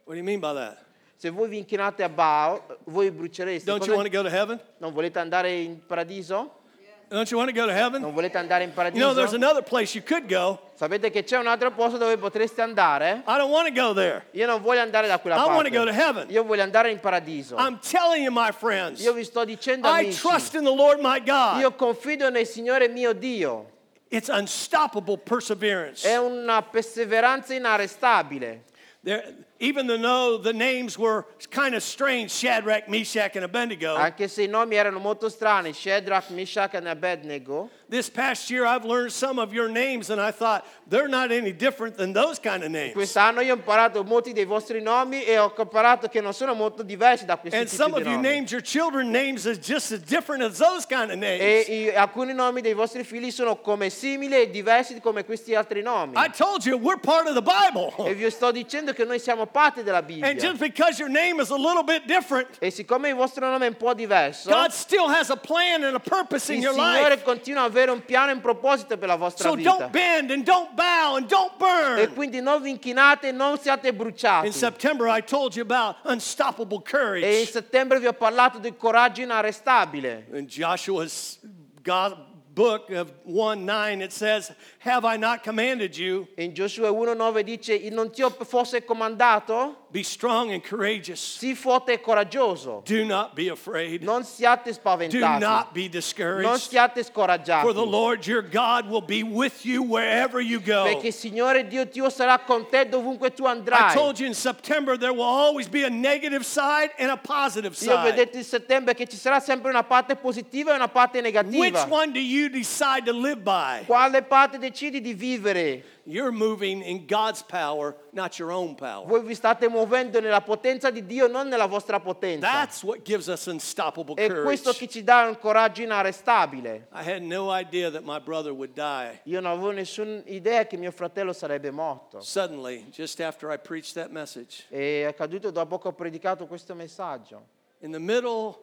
What 0.04 0.12
do 0.12 0.18
you 0.18 0.22
mean 0.22 0.38
by 0.38 0.54
that? 0.54 0.78
Se 1.16 1.28
voi 1.30 1.48
vi 1.48 1.58
inchinate 1.58 2.04
a 2.04 2.08
Baal, 2.08 2.62
voi 2.84 3.10
brucereste. 3.10 3.64
Don't 3.64 3.80
Cosa- 3.80 3.90
you 3.90 3.96
want 3.96 4.08
to 4.08 4.16
go 4.16 4.22
to 4.22 4.30
heaven? 4.30 4.60
Non 4.78 4.92
volete 4.92 5.18
andare 5.18 5.50
in 5.50 5.84
paradiso? 5.84 6.62
Don't 7.08 7.30
you 7.30 7.38
want 7.38 7.52
to 7.52 7.54
go 7.54 7.66
to 7.66 7.72
heaven? 7.72 8.00
Non 8.00 8.12
volete 8.12 8.38
andare 8.38 8.64
in 8.64 8.72
You 8.74 9.00
know, 9.00 9.14
there's 9.14 9.34
another 9.34 9.62
place 9.62 9.94
you 9.94 10.02
could 10.02 10.26
go. 10.28 10.58
Sapete 10.74 11.10
che 11.10 11.22
c'è 11.22 11.38
un 11.38 11.46
altro 11.46 11.70
posto 11.70 11.98
dove 11.98 12.16
potreste 12.16 12.60
andare? 12.60 13.22
I 13.26 13.36
don't 13.36 13.50
want 13.50 13.66
to 13.68 13.72
go 13.72 13.92
there. 13.92 14.26
Io 14.32 14.46
non 14.46 14.60
voglio 14.60 14.80
andare 14.80 15.06
da 15.06 15.18
quella 15.18 15.36
I 15.36 15.46
want 15.46 15.64
to 15.64 15.70
go 15.70 15.84
to 15.84 15.92
parte. 15.92 16.02
heaven. 16.02 16.30
Io 16.30 16.44
voglio 16.44 16.62
andare 16.62 16.90
in 16.90 16.98
paradiso. 16.98 17.56
I'm 17.56 17.78
telling 17.78 18.22
you, 18.24 18.32
my 18.32 18.50
friends, 18.50 19.02
Io 19.02 19.12
vi 19.12 19.24
sto 19.24 19.44
dicendo 19.44 19.86
I 19.88 20.04
amici, 20.04 20.18
trust 20.18 20.54
in 20.54 20.64
the 20.64 20.74
Lord 20.74 20.98
my 21.00 21.20
God. 21.20 21.60
io 21.60 21.72
confido 21.74 22.28
nel 22.30 22.46
Signore 22.46 22.88
mio 22.88 23.12
Dio. 23.12 23.70
It's 24.08 24.28
unstoppable 24.28 25.18
perseverance. 25.18 26.08
È 26.08 26.16
una 26.16 26.62
perseveranza 26.62 27.54
inarrestabile. 27.54 28.62
There, 29.02 29.43
even 29.60 29.86
though 29.86 30.38
the 30.38 30.52
names 30.52 30.98
were 30.98 31.26
kind 31.50 31.74
of 31.74 31.82
strange, 31.82 32.30
Shadrach, 32.30 32.88
Meshach, 32.88 33.36
and 33.36 33.44
Abednego, 33.44 33.96
Anche 33.96 34.28
se 34.28 34.44
i 34.44 34.46
nomi 34.46 34.76
erano 34.76 34.98
molto 34.98 35.28
strani, 35.28 35.72
Shadrach, 35.72 36.30
Meshach 36.30 36.74
Abednego, 36.74 37.70
this 37.94 38.10
past 38.10 38.50
year 38.50 38.66
I've 38.66 38.84
learned 38.84 39.12
some 39.12 39.38
of 39.38 39.52
your 39.52 39.68
names 39.68 40.10
and 40.10 40.20
I 40.20 40.32
thought 40.32 40.64
they're 40.88 41.08
not 41.08 41.30
any 41.30 41.52
different 41.52 41.96
than 41.96 42.12
those 42.12 42.40
kind 42.40 42.64
of 42.64 42.70
names. 42.70 42.92
quest'anno 42.94 43.40
io 43.40 43.52
ho 43.54 43.56
imparato 43.56 44.02
molti 44.02 44.32
dei 44.32 44.44
vostri 44.44 44.80
nomi 44.82 45.22
e 45.24 45.38
ho 45.38 45.52
imparato 45.56 46.08
che 46.08 46.20
non 46.20 46.32
sono 46.34 46.54
molto 46.54 46.82
diversi 46.82 47.24
da 47.24 47.36
questi 47.36 47.56
And 47.58 47.68
tipi 47.68 47.76
some 47.82 47.94
di 47.94 48.00
of 48.00 48.06
you 48.06 48.14
nomi. 48.16 48.28
named 48.28 48.50
your 48.50 48.60
children 48.62 49.10
names 49.10 49.46
as 49.46 49.58
just 49.58 49.92
as 49.92 50.00
different 50.00 50.42
as 50.42 50.58
those 50.58 50.84
kind 50.86 51.10
of 51.10 51.18
names. 51.18 51.40
E 51.40 51.64
i- 51.68 51.94
alcuni 51.94 52.32
nomi 52.34 52.60
dei 52.60 52.74
vostri 52.74 53.04
figli 53.04 53.30
sono 53.30 53.56
come 53.56 53.90
simili 53.90 54.34
e 54.40 54.50
diversi 54.50 55.00
come 55.00 55.24
questi 55.24 55.54
altri 55.54 55.80
nomi. 55.82 56.14
I 56.16 56.28
told 56.30 56.64
you 56.64 56.76
we're 56.76 56.98
part 56.98 57.26
of 57.28 57.34
the 57.34 57.42
Bible. 57.42 57.92
E 58.08 58.14
vi 58.14 58.28
sto 58.30 58.50
dicendo 58.50 58.92
che 58.92 59.04
noi 59.04 59.18
siamo 59.20 59.46
parte 59.46 59.82
della 59.84 59.98
And 59.98 60.06
Bibbia. 60.06 60.34
just 60.34 60.58
because 60.58 60.98
your 60.98 61.10
name 61.10 61.40
is 61.40 61.50
a 61.50 61.56
little 61.56 61.84
bit 61.84 62.06
different, 62.06 62.48
E 62.60 62.70
siccome 62.70 63.10
il 63.10 63.14
vostro 63.14 63.48
nome 63.48 63.66
è 63.66 63.68
un 63.68 63.76
po' 63.76 63.94
diverso, 63.94 64.50
God 64.50 64.70
still 64.70 65.08
has 65.08 65.30
a 65.30 65.36
plan 65.36 65.84
and 65.84 65.94
a 65.94 66.00
purpose 66.00 66.50
in 66.52 66.58
il 66.58 66.64
your 66.64 66.74
Signore 66.74 67.10
life. 67.10 67.22
continua 67.22 67.62
ad 67.64 67.70
avere 67.70 67.83
un 67.92 68.04
piano 68.04 68.30
e 68.30 68.34
un 68.34 68.40
proposito 68.40 68.96
per 68.96 69.08
la 69.08 69.16
vostra 69.16 69.48
So 69.48 69.54
vita. 69.54 69.70
don't 69.70 69.90
bend 69.90 70.30
and 70.30 70.44
don't 70.44 70.74
bow 70.74 71.16
and 71.16 71.26
don't 71.26 71.56
E 71.98 72.08
quindi 72.08 72.40
non 72.40 72.62
vi 72.62 72.70
inchinate, 72.70 73.32
non 73.32 73.58
siate 73.58 73.92
bruciati. 73.92 74.46
In 74.46 74.52
September, 74.52 75.06
I 75.08 75.22
told 75.22 75.54
you 75.54 75.62
about 75.62 75.96
unstoppable 76.04 76.82
E 77.24 77.40
in 77.40 77.46
settembre 77.46 77.98
vi 78.00 78.06
ho 78.06 78.12
parlato 78.12 78.58
del 78.58 78.76
coraggio 78.76 79.22
inarrestabile. 79.22 80.26
In 80.32 80.46
Joshua's 80.46 81.38
God 81.82 82.32
book 82.54 82.90
of 82.90 83.12
1 83.24 83.64
9, 83.64 84.02
it 84.02 84.12
says, 84.12 84.52
Have 84.78 85.04
I 85.04 85.16
not 85.16 85.42
commanded 85.42 85.96
you? 85.96 86.28
In 86.36 86.52
Giosuè 86.52 86.88
1,9 86.90 87.42
dice: 87.42 87.90
Non 87.90 88.10
ti 88.10 88.22
ho 88.22 88.30
forse 88.30 88.84
comandato? 88.84 89.82
Be 89.94 90.02
strong 90.02 90.50
and 90.50 90.60
courageous. 90.60 91.20
Sii 91.38 91.54
forte 91.54 91.92
e 91.92 92.00
coraggioso. 92.00 92.82
Do 92.84 93.04
not 93.04 93.36
be 93.36 93.48
afraid. 93.48 94.02
Non 94.02 94.24
siate 94.24 94.72
spaventati. 94.72 95.20
Do 95.20 95.38
not 95.38 95.72
be 95.72 95.88
discouraged. 95.88 96.48
Non 96.48 96.58
siate 96.58 97.04
scoraggiati. 97.04 97.62
For 97.62 97.72
the 97.72 97.86
Lord 97.86 98.26
your 98.26 98.42
God 98.42 98.88
will 98.88 99.04
be 99.04 99.22
with 99.22 99.64
you 99.64 99.84
wherever 99.84 100.40
you 100.40 100.60
go. 100.60 100.82
Perché 100.82 101.08
il 101.08 101.12
Signore 101.12 101.68
Dio 101.68 101.84
Dio 101.84 102.10
sarà 102.10 102.40
con 102.40 102.66
te 102.68 102.88
dovunque 102.88 103.32
tu 103.32 103.44
andrai. 103.44 103.92
I 103.92 103.94
told 103.94 104.18
you 104.18 104.26
in 104.26 104.34
September 104.34 104.98
there 104.98 105.12
will 105.12 105.22
always 105.22 105.68
be 105.68 105.84
a 105.84 105.90
negative 105.90 106.44
side 106.44 106.90
and 106.98 107.12
a 107.12 107.16
positive 107.16 107.76
side. 107.76 107.92
Io 107.92 108.12
ho 108.12 108.16
detto 108.16 108.36
in 108.36 108.42
settembre 108.42 108.94
che 108.94 109.06
ci 109.06 109.16
sarà 109.16 109.38
sempre 109.38 109.70
una 109.70 109.84
parte 109.84 110.16
positiva 110.16 110.72
e 110.72 110.74
una 110.74 110.88
parte 110.88 111.20
negativa. 111.20 111.56
Which 111.56 111.86
one 111.88 112.10
do 112.10 112.18
you 112.18 112.43
decide 112.50 113.04
to 113.06 113.12
live 113.12 113.42
by? 113.42 113.84
Quale 113.86 114.22
parte 114.22 114.58
decidi 114.58 115.00
di 115.00 115.14
vivere? 115.14 115.84
You're 116.06 116.32
moving 116.32 116.82
in 116.82 117.06
God's 117.06 117.42
power, 117.42 117.96
not 118.12 118.38
your 118.38 118.50
own 118.52 118.74
power. 118.74 119.06
Voi 119.06 119.22
vi 119.22 119.34
state 119.34 119.68
muovendo 119.68 120.20
nella 120.20 120.42
potenza 120.42 120.90
di 120.90 121.06
Dio, 121.06 121.26
non 121.28 121.48
nella 121.48 121.64
vostra 121.66 121.98
potenza. 121.98 122.46
That's 122.46 122.82
what 122.82 123.02
gives 123.02 123.26
us 123.28 123.46
unstoppable 123.46 124.14
È 124.16 124.26
questo 124.42 124.70
courage. 124.72 124.78
che 124.86 124.88
ci 124.88 125.02
dà 125.02 125.26
un 125.26 125.38
coraggio 125.38 125.80
inarrestabile. 125.82 126.88
I 126.92 127.02
had 127.10 127.22
no 127.22 127.50
idea 127.50 127.90
that 127.90 128.02
my 128.04 128.18
brother 128.20 128.52
would 128.52 128.74
die. 128.74 129.20
Io 129.24 129.40
non 129.40 129.52
avevo 129.52 129.70
nessuna 129.70 130.20
idea 130.26 130.66
che 130.66 130.76
mio 130.76 130.90
fratello 130.90 131.32
sarebbe 131.32 131.70
morto. 131.70 132.20
Suddenly, 132.20 132.86
just 132.90 133.20
after 133.20 133.50
I 133.50 133.56
preached 133.58 133.94
that 133.94 134.10
message, 134.10 134.64
È 134.68 135.04
accaduto 135.04 135.50
dopo 135.50 135.78
che 135.78 135.88
ho 135.88 135.92
predicato 135.92 136.46
questo 136.46 136.74
messaggio. 136.74 137.46
in 137.80 137.92
the 137.92 137.98
middle 137.98 138.58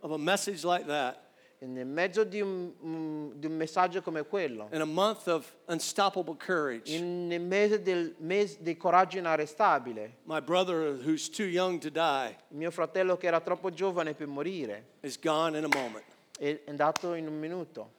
of 0.00 0.12
a 0.12 0.18
message 0.18 0.64
like 0.64 0.86
that, 0.86 1.18
nel 1.58 1.86
mezzo 1.86 2.24
di 2.24 2.40
un, 2.40 3.32
di 3.34 3.46
un 3.46 3.52
messaggio 3.56 4.02
come 4.02 4.24
quello, 4.24 4.68
in 4.72 4.80
a 4.80 4.84
month 4.84 5.26
of 5.26 5.50
unstoppable 5.66 6.36
courage, 6.36 6.94
in- 6.94 7.26
nel 7.26 7.40
mese 7.40 7.82
del, 7.82 8.14
mese 8.18 8.58
del 8.60 8.76
coraggio 8.76 9.18
inarrestabile, 9.18 10.18
my 10.24 10.40
brother, 10.40 10.98
who's 11.02 11.28
too 11.28 11.46
young 11.46 11.78
to 11.80 11.90
die, 11.90 12.36
mio 12.48 12.70
fratello 12.70 13.16
che 13.16 13.26
era 13.26 13.40
troppo 13.40 13.70
giovane 13.70 14.14
per 14.14 14.26
morire 14.26 14.84
is 15.00 15.18
gone 15.18 15.56
in 15.56 15.64
a 15.64 15.68
moment. 15.74 16.04
è 16.38 16.60
andato 16.66 17.14
in 17.14 17.26
un 17.26 17.38
minuto. 17.38 17.90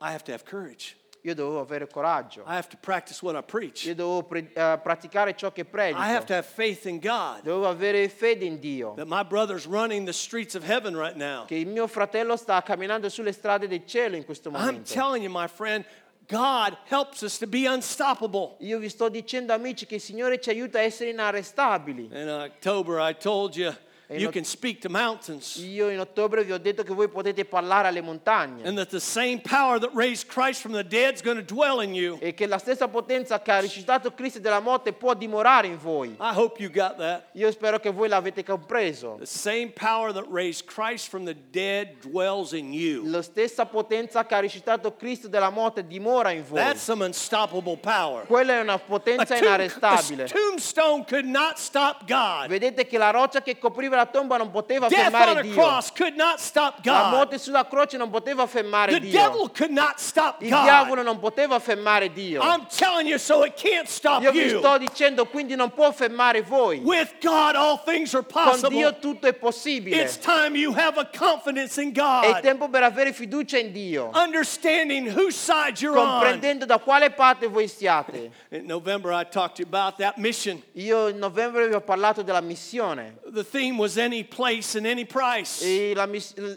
I 0.00 0.12
have 0.12 0.22
to 0.24 0.32
have 0.32 0.44
courage. 0.44 0.94
Io 1.22 1.34
dovevo 1.34 1.60
avere 1.60 1.86
coraggio. 1.88 2.42
I 2.46 2.54
have 2.54 2.68
to 2.68 2.76
practice 2.80 3.22
what 3.22 3.34
I 3.36 3.42
preach. 3.42 3.84
Io 3.86 3.94
dovevo 3.94 4.22
pre- 4.22 4.50
eh, 4.52 4.78
praticare 4.82 5.34
ciò 5.36 5.50
che 5.52 5.62
I 5.62 5.64
have 5.64 5.92
to 5.92 5.96
predico. 6.26 6.32
have 6.34 6.42
faith 6.46 6.84
in 6.86 6.98
God 7.00 7.42
Dovevo 7.42 7.68
avere 7.68 8.08
fede 8.08 8.44
in 8.44 8.58
Dio. 8.60 8.94
that 8.94 9.06
my 9.08 9.22
brother's 9.24 9.66
running 9.66 10.04
the 10.06 10.12
streets 10.12 10.54
of 10.54 10.62
heaven 10.64 10.96
right 10.96 11.16
now. 11.16 11.44
Che 11.46 11.56
il 11.56 11.66
mio 11.66 11.86
fratello 11.88 12.36
sta 12.36 12.62
camminando 12.62 13.08
sulle 13.08 13.32
strade 13.32 13.66
del 13.66 13.84
cielo 13.84 14.16
in 14.16 14.24
questo 14.24 14.48
I'm 14.50 14.54
momento. 14.56 14.92
telling 14.92 15.22
you, 15.22 15.30
my 15.30 15.48
friend, 15.48 15.84
God 16.28 16.76
helps 16.88 17.22
us 17.22 17.38
to 17.38 17.46
be 17.46 17.66
unstoppable. 17.66 18.56
Io 18.60 18.78
vi 18.78 18.88
sto 18.90 19.08
dicendo 19.08 19.52
amici 19.54 19.86
che 19.86 19.96
il 19.96 20.00
Signore 20.00 20.38
ci 20.40 20.50
aiuta 20.50 20.78
a 20.78 20.82
essere 20.82 21.10
inarrestabili. 21.10 22.10
In 22.12 22.28
October, 22.28 22.98
I 23.00 23.14
told 23.16 23.56
you 23.56 23.74
you 24.10 24.30
can 24.30 24.44
speak 24.44 24.80
to 24.80 24.88
mountains, 24.88 25.56
Io 25.56 25.88
in 25.90 26.00
ottobre 26.00 26.44
vi 26.44 26.52
ho 26.52 26.58
detto 26.58 26.82
che 26.82 26.94
voi 26.94 27.08
potete 27.08 27.44
parlare 27.44 27.88
alle 27.88 28.00
montagne 28.00 28.62
and 28.64 28.76
that 28.76 28.88
the 28.88 29.00
same 29.00 29.40
power 29.40 29.78
that 29.78 29.90
raised 29.94 30.28
Christ 30.28 30.60
from 30.60 30.72
the 30.72 30.84
dead 30.84 31.14
is 31.14 31.22
going 31.22 31.36
to 31.36 31.44
dwell 31.44 31.82
in 31.82 31.94
you. 31.94 32.18
e 32.20 32.32
che 32.34 32.46
la 32.46 32.58
stessa 32.58 32.88
potenza 32.88 33.40
che 33.42 33.50
ha 33.50 33.58
risuscitato 33.60 34.12
Cristo 34.14 34.38
della 34.38 34.60
morte 34.60 34.92
può 34.92 35.14
dimorare 35.14 35.66
in 35.66 35.78
voi. 35.78 36.16
I 36.18 36.32
hope 36.34 36.60
you 36.62 36.70
got 36.70 36.96
that. 36.96 37.24
Io 37.32 37.50
spero 37.50 37.78
che 37.78 37.90
voi 37.90 38.08
l'avete 38.08 38.42
compreso. 38.42 39.16
The 39.18 39.26
same 39.26 39.72
power 39.74 40.12
that 40.12 40.26
raised 40.30 40.66
Christ 40.66 41.08
from 41.08 41.24
the 41.24 41.36
dead 41.50 42.00
dwells 42.00 42.52
in 42.52 42.72
you. 42.72 43.04
La 43.04 43.22
stessa 43.22 43.66
potenza 43.66 44.24
che 44.24 44.34
ha 44.34 44.40
risuscitato 44.40 44.94
Cristo 44.96 45.28
della 45.28 45.50
morte 45.50 45.86
dimora 45.86 46.30
in 46.30 46.44
voi. 46.44 46.58
That's 46.60 46.82
some 46.82 47.04
unstoppable 47.04 47.76
power. 47.76 48.26
Quella 48.26 48.54
è 48.54 48.60
una 48.60 48.78
potenza 48.78 49.36
inarrestabile. 49.36 50.24
a 50.24 50.28
tombstone 50.28 51.04
could 51.06 51.26
not 51.26 51.56
stop 51.56 52.06
God. 52.06 52.48
Vedete 52.48 52.86
che 52.86 52.96
la 52.96 53.10
roccia 53.10 53.42
che 53.42 53.58
copriva 53.58 53.96
la 53.98 54.06
tomba 54.06 54.36
non 54.36 54.50
poteva 54.50 54.88
Death 54.88 54.98
on 55.06 55.10
fermare 55.10 55.38
a 55.38 55.42
Dio. 55.42 55.52
cross 55.54 55.92
could 55.92 56.14
not 56.16 56.38
stop 56.38 56.76
La 56.84 57.02
God. 57.02 57.12
morte 57.12 57.38
sulla 57.38 57.66
croce 57.66 57.96
non 57.96 58.10
poteva 58.10 58.46
fermare 58.46 58.92
The 58.92 59.00
Dio. 59.00 59.10
devil 59.12 59.50
could 59.50 59.70
not 59.70 59.98
stop 59.98 60.40
Il 60.42 60.50
God. 60.50 60.62
diavolo 60.62 61.02
non 61.02 61.18
poteva 61.18 61.58
fermare 61.58 62.12
Dio. 62.12 62.40
I'm 62.42 62.66
telling 62.68 63.06
you, 63.08 63.18
so 63.18 63.44
it 63.44 63.54
can't 63.56 63.88
stop 63.88 64.22
Io 64.22 64.30
vi 64.32 64.48
sto 64.48 64.78
dicendo, 64.78 65.26
quindi 65.26 65.54
non 65.56 65.70
può 65.72 65.90
fermare 65.92 66.42
voi. 66.42 66.78
With 66.78 67.14
God, 67.20 67.54
all 67.56 67.80
things 67.84 68.14
are 68.14 68.24
Con 68.24 68.44
possible. 68.44 68.70
Dio 68.70 68.98
tutto 68.98 69.26
è 69.26 69.34
possibile. 69.34 70.00
It's 70.02 70.16
time 70.18 70.56
you 70.56 70.72
have 70.76 70.98
a 70.98 71.06
confidence 71.16 71.80
in 71.80 71.90
È 71.90 71.92
God, 71.92 72.40
tempo 72.40 72.68
per 72.68 72.82
avere 72.84 73.12
fiducia 73.12 73.58
in 73.58 73.72
Dio, 73.72 74.10
understanding 74.14 75.08
whose 75.08 75.36
side 75.36 75.80
you're 75.80 75.98
on. 75.98 76.06
comprendendo 76.20 76.64
da 76.64 76.78
quale 76.78 77.10
parte 77.10 77.46
voi 77.48 77.66
siate. 77.68 78.30
In 78.50 78.66
November, 78.66 79.12
I 79.12 79.24
talked 79.24 79.56
to 79.56 79.62
you 79.62 79.68
about 79.68 79.96
that 79.98 80.16
mission. 80.18 80.62
Io 80.74 81.08
in 81.08 81.18
novembre 81.18 81.66
vi 81.68 81.74
ho 81.74 81.80
parlato 81.80 82.22
della 82.22 82.40
missione. 82.40 83.16
The 83.32 83.44
theme 83.44 83.78
was 83.78 83.87
any 83.96 84.22
place 84.24 84.74
and 84.76 84.86
any 84.86 85.04
price. 85.04 85.62
E 85.64 85.94
la 85.94 86.06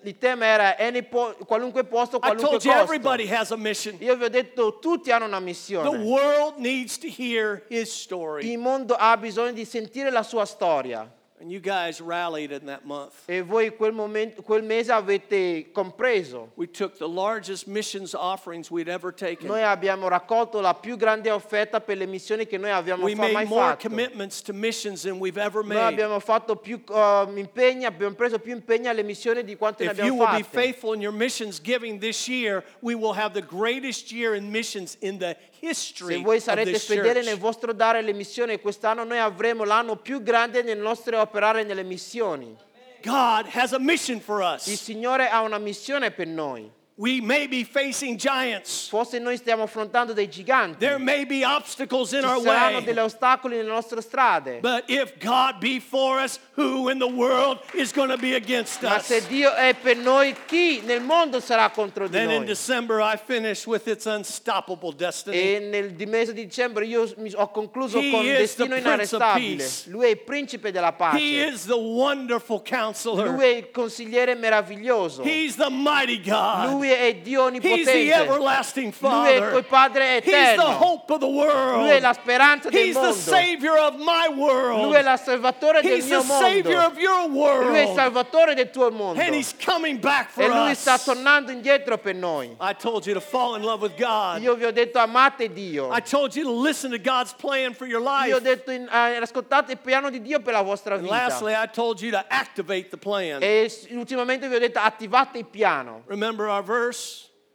il 0.03 0.17
tema 0.17 0.45
era 0.45 0.75
po- 1.03 1.35
qualunque 1.45 1.83
posto, 1.85 2.17
I 2.17 2.19
qualunque 2.19 2.41
told 2.41 2.63
you 2.65 2.71
costo. 2.71 2.83
everybody 2.83 3.27
has 3.27 3.51
a 3.51 3.57
mission. 3.57 3.95
Io 4.01 4.15
vi 4.17 4.23
ho 4.25 4.29
detto 4.29 4.79
tutti 4.79 5.11
hanno 5.11 5.25
una 5.25 5.37
The 5.37 5.43
missione. 5.43 6.03
world 6.03 6.57
needs 6.57 6.97
to 6.97 7.07
hear 7.07 7.63
his 7.69 7.91
story. 7.91 8.51
Il 8.51 8.57
mondo 8.57 8.95
ha 8.95 9.15
bisogno 9.17 9.53
di 9.53 9.65
sentire 9.65 10.09
la 10.11 10.23
sua 10.23 10.45
storia. 10.45 11.09
And 11.41 11.51
you 11.51 11.59
guys 11.59 11.99
rallied 11.99 12.51
in 12.51 12.67
that 12.67 12.85
month. 12.85 13.13
E 13.27 13.41
voi 13.41 13.71
quel, 13.71 13.93
momento, 13.93 14.43
quel 14.43 14.61
mese 14.61 14.91
avete 14.91 15.71
compreso. 15.73 16.49
We 16.55 16.67
took 16.67 16.99
the 16.99 17.07
largest 17.09 17.65
missions 17.65 18.13
offerings 18.13 18.69
we'd 18.69 18.87
ever 18.87 19.11
taken. 19.11 19.47
Noi 19.47 19.63
abbiamo 19.63 20.07
raccolto 20.07 20.61
la 20.61 20.75
più 20.75 20.97
grande 20.97 21.31
offerta 21.31 21.81
per 21.81 21.97
le 21.97 22.05
missioni 22.05 22.45
che 22.45 22.59
noi 22.59 22.69
abbiamo 22.69 23.05
We 23.05 23.15
fa- 23.15 23.21
mai 23.23 23.31
made 23.33 23.47
more 23.47 23.69
fatto. 23.71 23.87
commitments 23.87 24.43
to 24.43 24.53
missions 24.53 25.01
than 25.01 25.17
we've 25.17 25.39
ever 25.41 25.63
Noi 25.65 25.77
made. 25.77 25.87
abbiamo 25.95 26.19
fatto 26.19 26.55
più 26.55 26.79
uh, 26.89 27.27
impegni, 27.35 27.85
abbiamo 27.85 28.13
preso 28.13 28.37
più 28.37 28.53
impegni 28.53 28.85
alle 28.87 29.01
missioni 29.01 29.43
di 29.43 29.55
quanto 29.55 29.83
ne 29.83 29.89
If 29.89 29.97
you 29.97 30.03
abbiamo 30.13 30.23
will 30.23 30.37
be 30.37 30.43
fatte. 30.43 30.61
faithful 30.61 30.93
in 30.93 31.01
your 31.01 31.11
missions 31.13 31.59
giving 31.59 31.99
this 31.99 32.27
year, 32.27 32.63
we 32.81 32.93
will 32.93 33.13
have 33.17 33.33
the 33.33 33.41
greatest 33.43 34.11
year 34.11 34.35
in 34.35 34.47
missions 34.51 34.95
in 35.01 35.17
the 35.17 35.35
history 35.59 36.17
Se 36.17 36.21
voi 36.21 36.39
sarete 36.39 36.77
fedeli 36.77 37.23
nel 37.25 37.37
vostro 37.39 37.73
dare 37.73 37.97
alle 37.99 38.13
missioni, 38.13 38.59
quest'anno 38.59 39.03
noi 39.03 39.17
avremo 39.19 39.63
l'anno 39.63 39.95
più 39.95 40.21
grande 40.21 40.61
nel 40.61 40.77
nostro 40.77 41.19
operare 41.31 41.63
nelle 41.63 41.83
missioni. 41.83 42.53
God 43.01 43.47
has 43.47 43.71
a 43.71 43.79
mission 43.79 44.19
for 44.19 44.41
Il 44.41 44.55
us. 44.55 44.81
Signore 44.81 45.29
ha 45.29 45.41
una 45.41 45.57
missione 45.57 46.11
per 46.11 46.27
noi. 46.27 46.69
We 47.01 47.19
may 47.19 47.47
be 47.47 47.63
facing 47.63 48.15
giants. 48.15 48.87
Forse 48.87 49.17
noi 49.17 49.35
stiamo 49.35 49.63
affrontando 49.63 50.13
dei 50.13 50.29
giganti. 50.29 50.77
There 50.77 50.99
may 50.99 51.25
be 51.25 51.43
obstacles 51.43 52.11
in 52.13 52.19
Ci 52.19 52.27
our 52.27 52.39
saranno 52.39 52.77
way. 52.77 52.83
degli 52.83 52.99
ostacoli 52.99 53.55
nelle 53.55 53.69
nostre 53.69 54.01
strade. 54.01 54.59
But 54.61 54.83
if 54.87 55.17
God 55.17 55.57
be 55.59 55.79
for 55.79 56.19
us, 56.19 56.37
who 56.55 56.91
in 56.91 56.99
the 56.99 57.07
world 57.07 57.57
is 57.73 57.91
going 57.91 58.11
to 58.11 58.17
be 58.17 58.35
against 58.35 58.83
Ma 58.83 58.97
us? 58.97 59.05
se 59.05 59.25
Dio 59.27 59.51
è 59.55 59.73
per 59.73 59.97
noi, 59.97 60.35
chi 60.45 60.81
nel 60.85 61.01
mondo 61.01 61.39
sarà 61.39 61.71
contro 61.71 62.05
di 62.05 62.11
Then 62.11 62.29
in? 62.29 62.45
December, 62.45 62.99
I 63.01 63.17
finished 63.17 63.65
with 63.65 63.87
its 63.87 64.05
unstoppable 64.05 64.93
destiny. 64.95 65.37
E 65.37 65.59
nel 65.59 65.95
mese 66.07 66.33
di 66.33 66.45
dicembre 66.45 66.85
io 66.85 67.11
ho 67.33 67.49
concluso 67.49 67.97
He 67.97 68.11
con 68.11 68.23
is 68.23 68.37
destino 68.37 68.75
the 68.75 68.81
Prince 68.81 69.15
of 69.15 69.21
inarrestabile. 69.21 69.69
Lui 69.85 70.05
è 70.05 70.09
il 70.09 70.19
principe 70.19 70.71
della 70.71 70.93
pace. 70.93 71.17
He 71.17 71.47
is 71.47 71.65
the 71.65 71.73
wonderful 71.73 72.61
counselor. 72.61 73.27
Lui 73.27 73.43
è 73.43 73.55
il 73.55 73.71
consigliere 73.71 74.35
meraviglioso. 74.35 75.23
He's 75.23 75.55
the 75.55 75.71
mighty 75.71 76.21
God. 76.21 76.69
Lui 76.69 76.89
è 76.97 77.13
Dio 77.15 77.47
He's 77.49 77.61
the 77.61 77.67
onnipotente. 77.69 78.13
everlasting 78.13 78.93
Lui 78.99 79.09
è 79.27 79.31
il 79.35 79.41
Father. 79.41 79.65
Padre 79.65 80.15
He's 80.17 80.23
the 80.25 80.51
eterno. 80.53 80.77
hope 80.79 81.13
of 81.13 81.19
the 81.19 81.25
world. 81.27 81.81
Lui 81.81 81.89
è 81.89 81.99
la 81.99 82.13
speranza 82.13 82.69
del 82.69 82.79
He's 82.87 82.95
the. 82.99 83.13
Savior 83.13 83.77
of 83.77 83.95
my 83.97 84.27
world. 84.35 84.83
Lui 84.85 84.95
è 84.95 84.99
il 84.99 85.19
salvatore 85.19 85.81
del 85.81 85.91
He's 85.97 86.05
mio 86.07 86.21
the 86.21 86.27
Savior 86.27 86.81
of 86.85 86.97
your 86.97 87.29
world. 87.29 87.67
Lui 87.69 87.77
è 87.77 87.81
il 87.89 87.95
salvatore 87.95 88.53
del 88.55 88.69
tuo 88.69 88.89
mondo. 88.91 89.21
And 89.21 89.33
He's 89.33 89.53
coming 89.63 89.99
back 89.99 90.29
for 90.31 90.43
E 90.43 90.47
lui 90.47 90.71
us. 90.71 90.79
sta 90.79 90.97
tornando 90.97 91.51
indietro 91.51 91.97
per 91.97 92.15
noi. 92.15 92.55
I 92.59 92.73
told 92.77 93.05
you 93.05 93.13
to 93.13 93.21
fall 93.21 93.55
in 93.55 93.61
love 93.63 93.81
with 93.81 93.97
God. 93.97 94.41
Io 94.41 94.55
vi 94.55 94.65
ho 94.65 94.71
detto 94.71 94.99
amate 94.99 95.51
Dio. 95.51 95.91
I 95.93 96.01
told 96.01 96.35
you 96.35 96.43
to 96.43 96.51
listen 96.51 96.91
to 96.91 96.97
God's 96.97 97.33
plan 97.33 97.73
for 97.73 97.85
your 97.87 98.01
Io 98.01 98.35
ho 98.35 98.39
life. 98.39 98.41
detto 98.41 98.71
eh, 98.71 99.15
ascoltate 99.17 99.73
il 99.73 99.77
piano 99.79 100.09
di 100.09 100.21
Dio 100.21 100.39
per 100.39 100.53
la 100.53 100.61
vostra 100.61 100.95
And 100.95 101.03
vita. 101.03 101.15
lastly, 101.15 101.53
I 101.53 101.67
told 101.71 102.01
you 102.01 102.11
to 102.11 102.23
activate 102.29 102.89
the 102.89 102.97
plan. 102.97 103.39
E 103.41 103.69
ultimamente 103.91 104.47
vi 104.47 104.55
ho 104.55 104.59
detto 104.59 104.79
attivate 104.79 105.37
il 105.37 105.45
piano. 105.45 106.03
Remember 106.07 106.47
our 106.47 106.63
verse? 106.63 106.80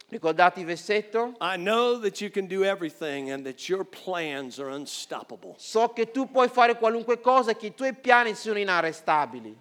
Ricordate 0.09 0.61
il 0.61 0.65
versetto? 0.65 1.35
I 1.41 1.57
know 1.57 1.99
that 1.99 2.21
you 2.21 2.29
can 2.29 2.47
do 2.47 2.63
everything 2.63 3.29
and 3.29 3.43
that 3.43 3.67
your 3.67 3.83
plans 3.83 4.57
are 4.57 4.69
unstoppable. 4.69 5.55
So 5.57 5.89
che 5.89 6.11
tu 6.11 6.31
puoi 6.31 6.47
fare 6.47 6.77
qualunque 6.77 7.19
cosa 7.19 7.51
e 7.51 7.57
che 7.57 7.67
i 7.67 7.73
tuoi 7.73 7.93
piani 7.93 8.33
sono 8.33 8.57
inarrestabili. 8.57 9.53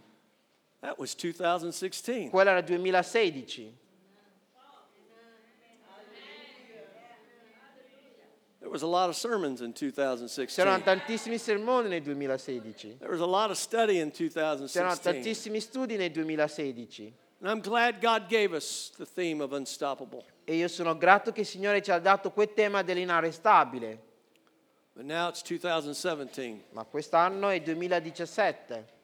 That 0.80 0.99
was 0.99 1.16
2016. 1.16 2.30
Quello 2.30 2.50
era 2.50 2.61
il 2.61 2.64
2016. 2.64 3.85
There 8.61 8.70
was 8.70 8.82
a 8.82 8.87
lot 8.87 9.08
of 9.08 9.16
sermons 9.16 9.61
in 9.61 9.73
2016. 9.73 10.54
C'erano 10.54 10.82
tantissimi 10.82 11.38
sermoni 11.38 11.88
nel 11.88 12.02
2016. 12.02 12.99
There 12.99 13.11
was 13.11 13.20
a 13.20 13.26
lot 13.26 13.50
of 13.50 13.56
study 13.56 13.99
in 13.99 14.12
C'erano 14.12 14.94
2016. 14.94 15.02
tantissimi 15.02 15.61
studi 15.61 15.96
nel 15.96 16.12
2016. 16.12 17.12
And 17.40 17.50
I'm 17.50 17.61
glad 17.61 18.00
God 18.00 18.28
gave 18.28 18.55
us 18.55 18.93
the 18.97 19.05
theme 19.05 19.43
of 19.43 19.52
unstoppable. 19.52 20.25
E 20.45 20.55
io 20.55 20.69
sono 20.69 20.97
grato 20.97 21.33
che 21.33 21.40
il 21.40 21.47
Signore 21.47 21.83
ci 21.83 21.90
ha 21.90 21.99
dato 21.99 22.31
quel 22.31 22.55
tema 22.55 22.83
dell'inarrestabile. 22.83 23.99
But 24.95 25.05
now 25.05 25.28
it's 25.28 25.43
2017. 25.43 26.69
Ma 26.71 26.85
quest'anno 26.85 27.50
è 27.50 27.57
il 27.57 27.62
2017. 27.62 28.95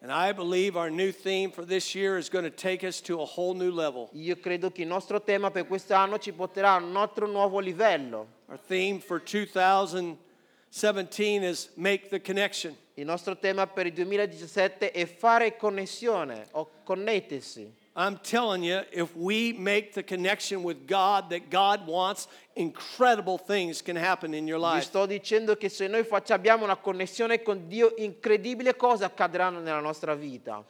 And 0.00 0.12
I 0.12 0.32
believe 0.32 0.76
our 0.76 0.90
new 0.90 1.10
theme 1.10 1.50
for 1.50 1.64
this 1.64 1.92
year 1.94 2.18
is 2.18 2.28
going 2.28 2.44
to 2.44 2.50
take 2.50 2.86
us 2.86 3.00
to 3.00 3.20
a 3.20 3.24
whole 3.24 3.54
new 3.54 3.72
level. 3.72 4.10
Io 4.12 4.36
credo 4.36 4.70
che 4.70 4.82
il 4.82 4.88
nostro 4.88 5.22
tema 5.22 5.50
per 5.50 5.66
quest'anno 5.66 6.18
ci 6.18 6.32
porterà 6.32 6.74
a 6.74 6.82
un 6.82 6.94
altro 6.96 7.26
nuovo 7.26 7.58
livello. 7.58 8.26
Our 8.48 8.58
theme 8.58 9.00
for 9.00 9.18
2017 9.20 11.42
is 11.42 11.70
Make 11.74 12.08
the 12.10 12.20
Connection. 12.20 12.76
Il 12.94 13.06
nostro 13.06 13.38
tema 13.38 13.66
per 13.66 13.86
il 13.86 13.94
2017 13.94 14.90
è 14.90 15.06
fare 15.06 15.56
connessione 15.56 16.48
o 16.52 16.68
connettersi. 16.84 17.77
I'm 17.98 18.16
telling 18.18 18.62
you, 18.62 18.82
if 18.92 19.16
we 19.16 19.52
make 19.54 19.92
the 19.92 20.04
connection 20.04 20.62
with 20.62 20.86
God 20.86 21.30
that 21.30 21.50
God 21.50 21.84
wants, 21.84 22.28
incredible 22.54 23.38
things 23.38 23.82
can 23.82 23.96
happen 23.96 24.34
in 24.34 24.46
your 24.46 24.60
Vi 24.60 24.76
life. 24.76 24.84
sto 24.84 25.04
dicendo 25.04 25.56
che 25.56 25.68
se 25.68 25.88
noi 25.88 26.06
abbiamo 26.28 26.62
una 26.62 26.76
connessione 26.76 27.42
con 27.42 27.66
Dio, 27.66 27.94
incredibili 27.96 28.72
cose 28.76 29.04
accadranno 29.04 29.58
nella 29.58 29.80
nostra 29.80 30.14
vita. 30.14 30.64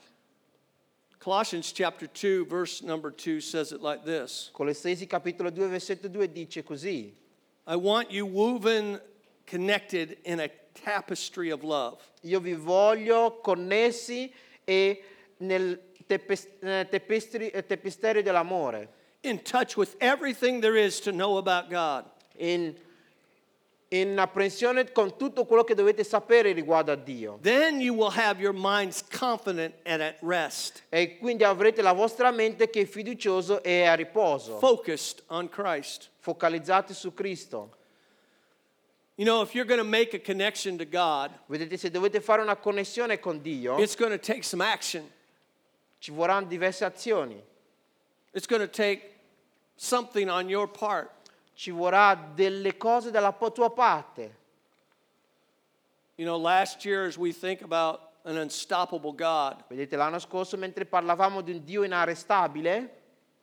Colossians 1.18 1.70
chapter 1.70 2.08
2, 2.08 2.46
verse 2.46 2.82
number 2.82 3.10
2 3.12 3.40
says 3.42 3.72
it 3.72 3.82
like 3.82 4.04
this 4.04 4.50
Colossesi 4.54 5.06
capitolo 5.06 5.50
2 5.50 5.66
versetto 5.66 6.08
2 6.08 6.32
dice 6.32 6.62
così. 6.62 7.12
I 7.66 7.76
want 7.76 8.10
you 8.10 8.24
woven, 8.24 8.98
connected 9.44 10.16
in 10.24 10.40
a 10.40 10.48
tapestry 10.72 11.50
of 11.50 11.62
love. 11.62 11.98
Io 12.22 12.40
vi 12.40 12.54
voglio 12.54 13.40
connessi 13.42 14.32
e 14.64 15.02
nel 15.40 15.78
tepes- 16.08 16.48
eh, 16.60 16.88
eh, 16.90 18.22
dell'amore, 18.22 18.88
in 19.20 19.42
touch 19.42 19.76
with 19.76 19.94
everything 20.00 20.60
there 20.60 20.76
is 20.76 21.00
to 21.00 21.10
know 21.12 21.36
about 21.36 21.68
God. 21.68 22.04
in, 22.38 22.74
in 23.90 24.18
apprensione 24.18 24.92
con 24.92 25.16
tutto 25.16 25.44
quello 25.44 25.64
che 25.64 25.74
dovete 25.74 26.04
sapere 26.04 26.52
riguardo 26.52 26.92
a 26.92 26.96
Dio. 26.96 27.38
Then 27.42 27.80
you 27.80 27.94
will 27.94 28.10
have 28.10 28.40
your 28.40 28.52
minds 28.52 29.02
confident 29.02 29.74
and 29.84 30.02
at 30.02 30.16
rest, 30.20 30.82
E 30.90 31.18
quindi 31.18 31.44
avrete 31.44 31.82
la 31.82 31.92
vostra 31.92 32.30
mente 32.30 32.68
che 32.70 32.82
è 32.82 32.84
fiducioso 32.84 33.62
e 33.62 33.84
a 33.86 33.94
riposo, 33.94 34.58
focused 34.58 35.22
on 35.28 35.48
Christ. 35.48 36.10
focalizzati 36.20 36.92
su 36.94 37.12
Cristo. 37.14 37.72
You 39.16 39.24
know, 39.24 39.42
if 39.42 39.52
you're 39.52 39.66
going 39.66 39.80
to 39.80 39.88
make 39.88 40.14
a 40.14 40.20
connection 40.20 40.76
to 40.78 40.84
God, 40.84 41.32
Vedete, 41.48 41.76
se 41.76 41.90
dovete 41.90 42.20
fare 42.20 42.40
una 42.40 42.54
connessione 42.56 43.18
con 43.18 43.40
Dio, 43.40 43.76
it's 43.78 43.96
going 43.96 44.12
to 44.12 44.18
take 44.18 44.44
some 44.44 44.62
action. 44.62 45.10
Ci 45.98 46.10
vorranno 46.10 46.46
diverse 46.46 46.84
azioni. 46.84 47.42
It's 48.32 48.46
going 48.46 48.62
to 48.62 48.70
take 48.70 49.16
something 49.74 50.28
on 50.28 50.48
your 50.48 50.68
part. 50.68 51.10
Ci 51.54 51.70
vorrà 51.70 52.14
delle 52.14 52.76
cose 52.76 53.10
dalla 53.10 53.32
tua 53.32 53.70
parte. 53.70 54.36
You 56.14 56.26
know, 56.26 56.36
last 56.36 56.84
year, 56.84 57.06
as 57.06 57.16
we 57.16 57.32
think 57.32 57.62
about 57.62 58.00
an 58.24 58.36
unstoppable 58.36 59.12
God 59.12 59.64
Vedete, 59.68 59.96
l'anno 59.96 60.18
scorso 60.18 60.56
mentre 60.56 60.84
parlavamo 60.84 61.40
di 61.40 61.52
un 61.52 61.64
Dio 61.64 61.84
inarrestabile, 61.84 62.97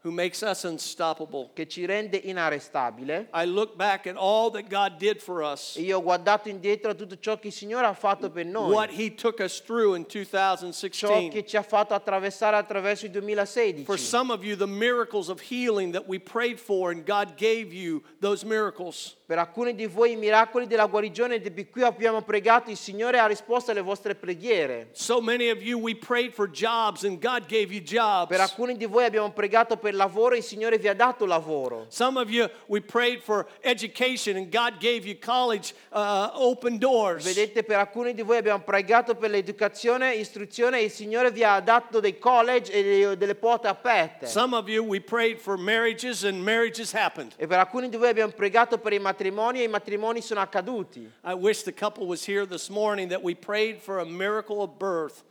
who 0.06 0.12
makes 0.12 0.44
us 0.44 0.64
unstoppable, 0.66 1.50
che 1.56 1.68
ci 1.68 1.84
rende 1.86 2.18
inarrestabile, 2.18 3.28
I 3.34 3.46
look 3.46 3.76
back 3.76 4.06
at 4.06 4.16
all 4.16 4.52
that 4.52 4.70
God 4.70 4.98
did 5.00 5.20
for 5.20 5.42
us, 5.42 5.78
io 5.78 5.98
ho 5.98 6.04
guardato 6.04 6.48
indietro 6.48 6.92
a 6.92 6.94
tutto 6.94 7.18
ciò 7.18 7.40
che 7.40 7.48
il 7.48 7.54
Signore 7.54 7.88
ha 7.88 7.94
fatto 7.94 8.30
per 8.30 8.46
noi, 8.46 8.72
what 8.72 8.92
He 8.92 9.16
took 9.16 9.40
us 9.40 9.60
through 9.60 9.96
in 9.96 10.06
ciò 10.08 10.20
2016. 10.20 11.30
che 11.30 11.44
ci 11.44 11.58
ha 11.58 11.64
fatto 11.64 11.96
attraversare 11.96 12.56
attraverso 12.56 13.06
il 13.06 13.12
2016. 13.12 13.84
For 13.84 13.98
some 13.98 14.32
of 14.32 14.44
you, 14.44 14.56
the 14.56 14.68
miracles 14.68 15.28
of 15.28 15.42
healing 15.50 15.92
that 15.92 16.08
we 16.08 16.20
prayed 16.20 16.60
for, 16.60 16.92
and 16.92 17.04
God 17.04 17.36
gave 17.36 17.74
you 17.74 18.04
those 18.22 18.46
miracles. 18.46 19.16
Per 19.28 19.40
alcuni 19.40 19.74
di 19.74 19.88
voi 19.88 20.12
i 20.12 20.16
miracoli 20.18 20.68
della 20.68 20.86
guarigione 20.86 21.40
di 21.40 21.68
cui 21.68 21.82
abbiamo 21.82 22.22
pregato, 22.22 22.70
il 22.70 22.78
Signore 22.78 23.18
ha 23.18 23.26
risposto 23.26 23.72
alle 23.72 23.82
vostre 23.82 24.14
preghiere. 24.14 24.90
So 24.92 25.20
many 25.20 25.50
of 25.50 25.64
you, 25.64 25.80
we 25.80 25.96
prayed 25.96 26.32
for 26.32 26.48
jobs, 26.48 27.06
and 27.06 27.20
God 27.20 27.48
gave 27.48 27.74
you 27.74 27.82
jobs. 27.82 28.28
Per 28.30 28.40
alcuni 28.40 28.78
di 28.78 28.86
voi 28.86 29.06
abbiamo 29.06 29.32
pregato 29.32 29.78
per 29.78 29.96
lavoro 29.96 30.36
e 30.36 30.38
il 30.38 30.44
Signore 30.44 30.78
vi 30.78 30.88
ha 30.88 30.94
dato 30.94 31.26
lavoro. 31.26 31.88
Some 31.88 32.20
of 32.20 32.30
you, 32.30 32.48
we 32.68 32.82
prayed 32.82 33.20
for 33.20 33.48
education, 33.62 34.38
and 34.38 34.52
God 34.52 34.78
gave 34.80 35.08
you 35.08 35.18
college 35.18 35.74
uh, 35.90 36.30
open 36.36 36.78
doors. 36.78 37.24
Vedete, 37.24 37.64
per 37.64 37.80
alcuni 37.80 38.14
di 38.14 38.22
voi 38.22 38.38
abbiamo 38.38 38.62
pregato 38.64 39.16
per 39.16 39.32
l'educazione, 39.32 40.14
istruzione 40.14 40.82
e 40.82 40.84
il 40.84 40.92
Signore 40.92 41.32
vi 41.32 41.44
ha 41.44 41.60
dato 41.62 42.00
dei 42.00 42.20
college 42.20 42.72
e 42.72 43.18
delle 43.18 43.34
porte 43.34 43.66
aperte. 43.66 44.28
Some 44.28 44.56
of 44.56 44.70
you, 44.70 44.86
we 44.86 45.02
prayed 45.02 45.40
for 45.40 45.58
marriages, 45.58 46.24
and 46.24 46.44
marriages 46.44 46.94
happened. 46.94 47.34
E 47.38 47.48
per 47.48 47.58
alcuni 47.58 47.90
di 47.90 47.98
voi 47.98 48.10
abbiamo 48.10 48.32
pregato 48.32 48.78
per 48.78 48.94
i 48.94 49.00
matrimoni 49.00 49.14
e 49.24 49.64
i 49.64 49.68
matrimoni 49.68 50.22
sono 50.22 50.42
accaduti. 50.42 51.10
I 51.24 51.34
wish 51.34 51.64
the 51.64 51.74
couple 51.74 52.06
was 52.06 52.28
here 52.28 52.46
this 52.46 52.70
morning 52.70 53.10
that 53.10 53.22
we 53.22 53.36
prayed 53.36 53.82
for 53.82 54.00
a 54.00 54.06
miracle 54.06 54.62
of 54.62 54.78
birth, 54.78 55.24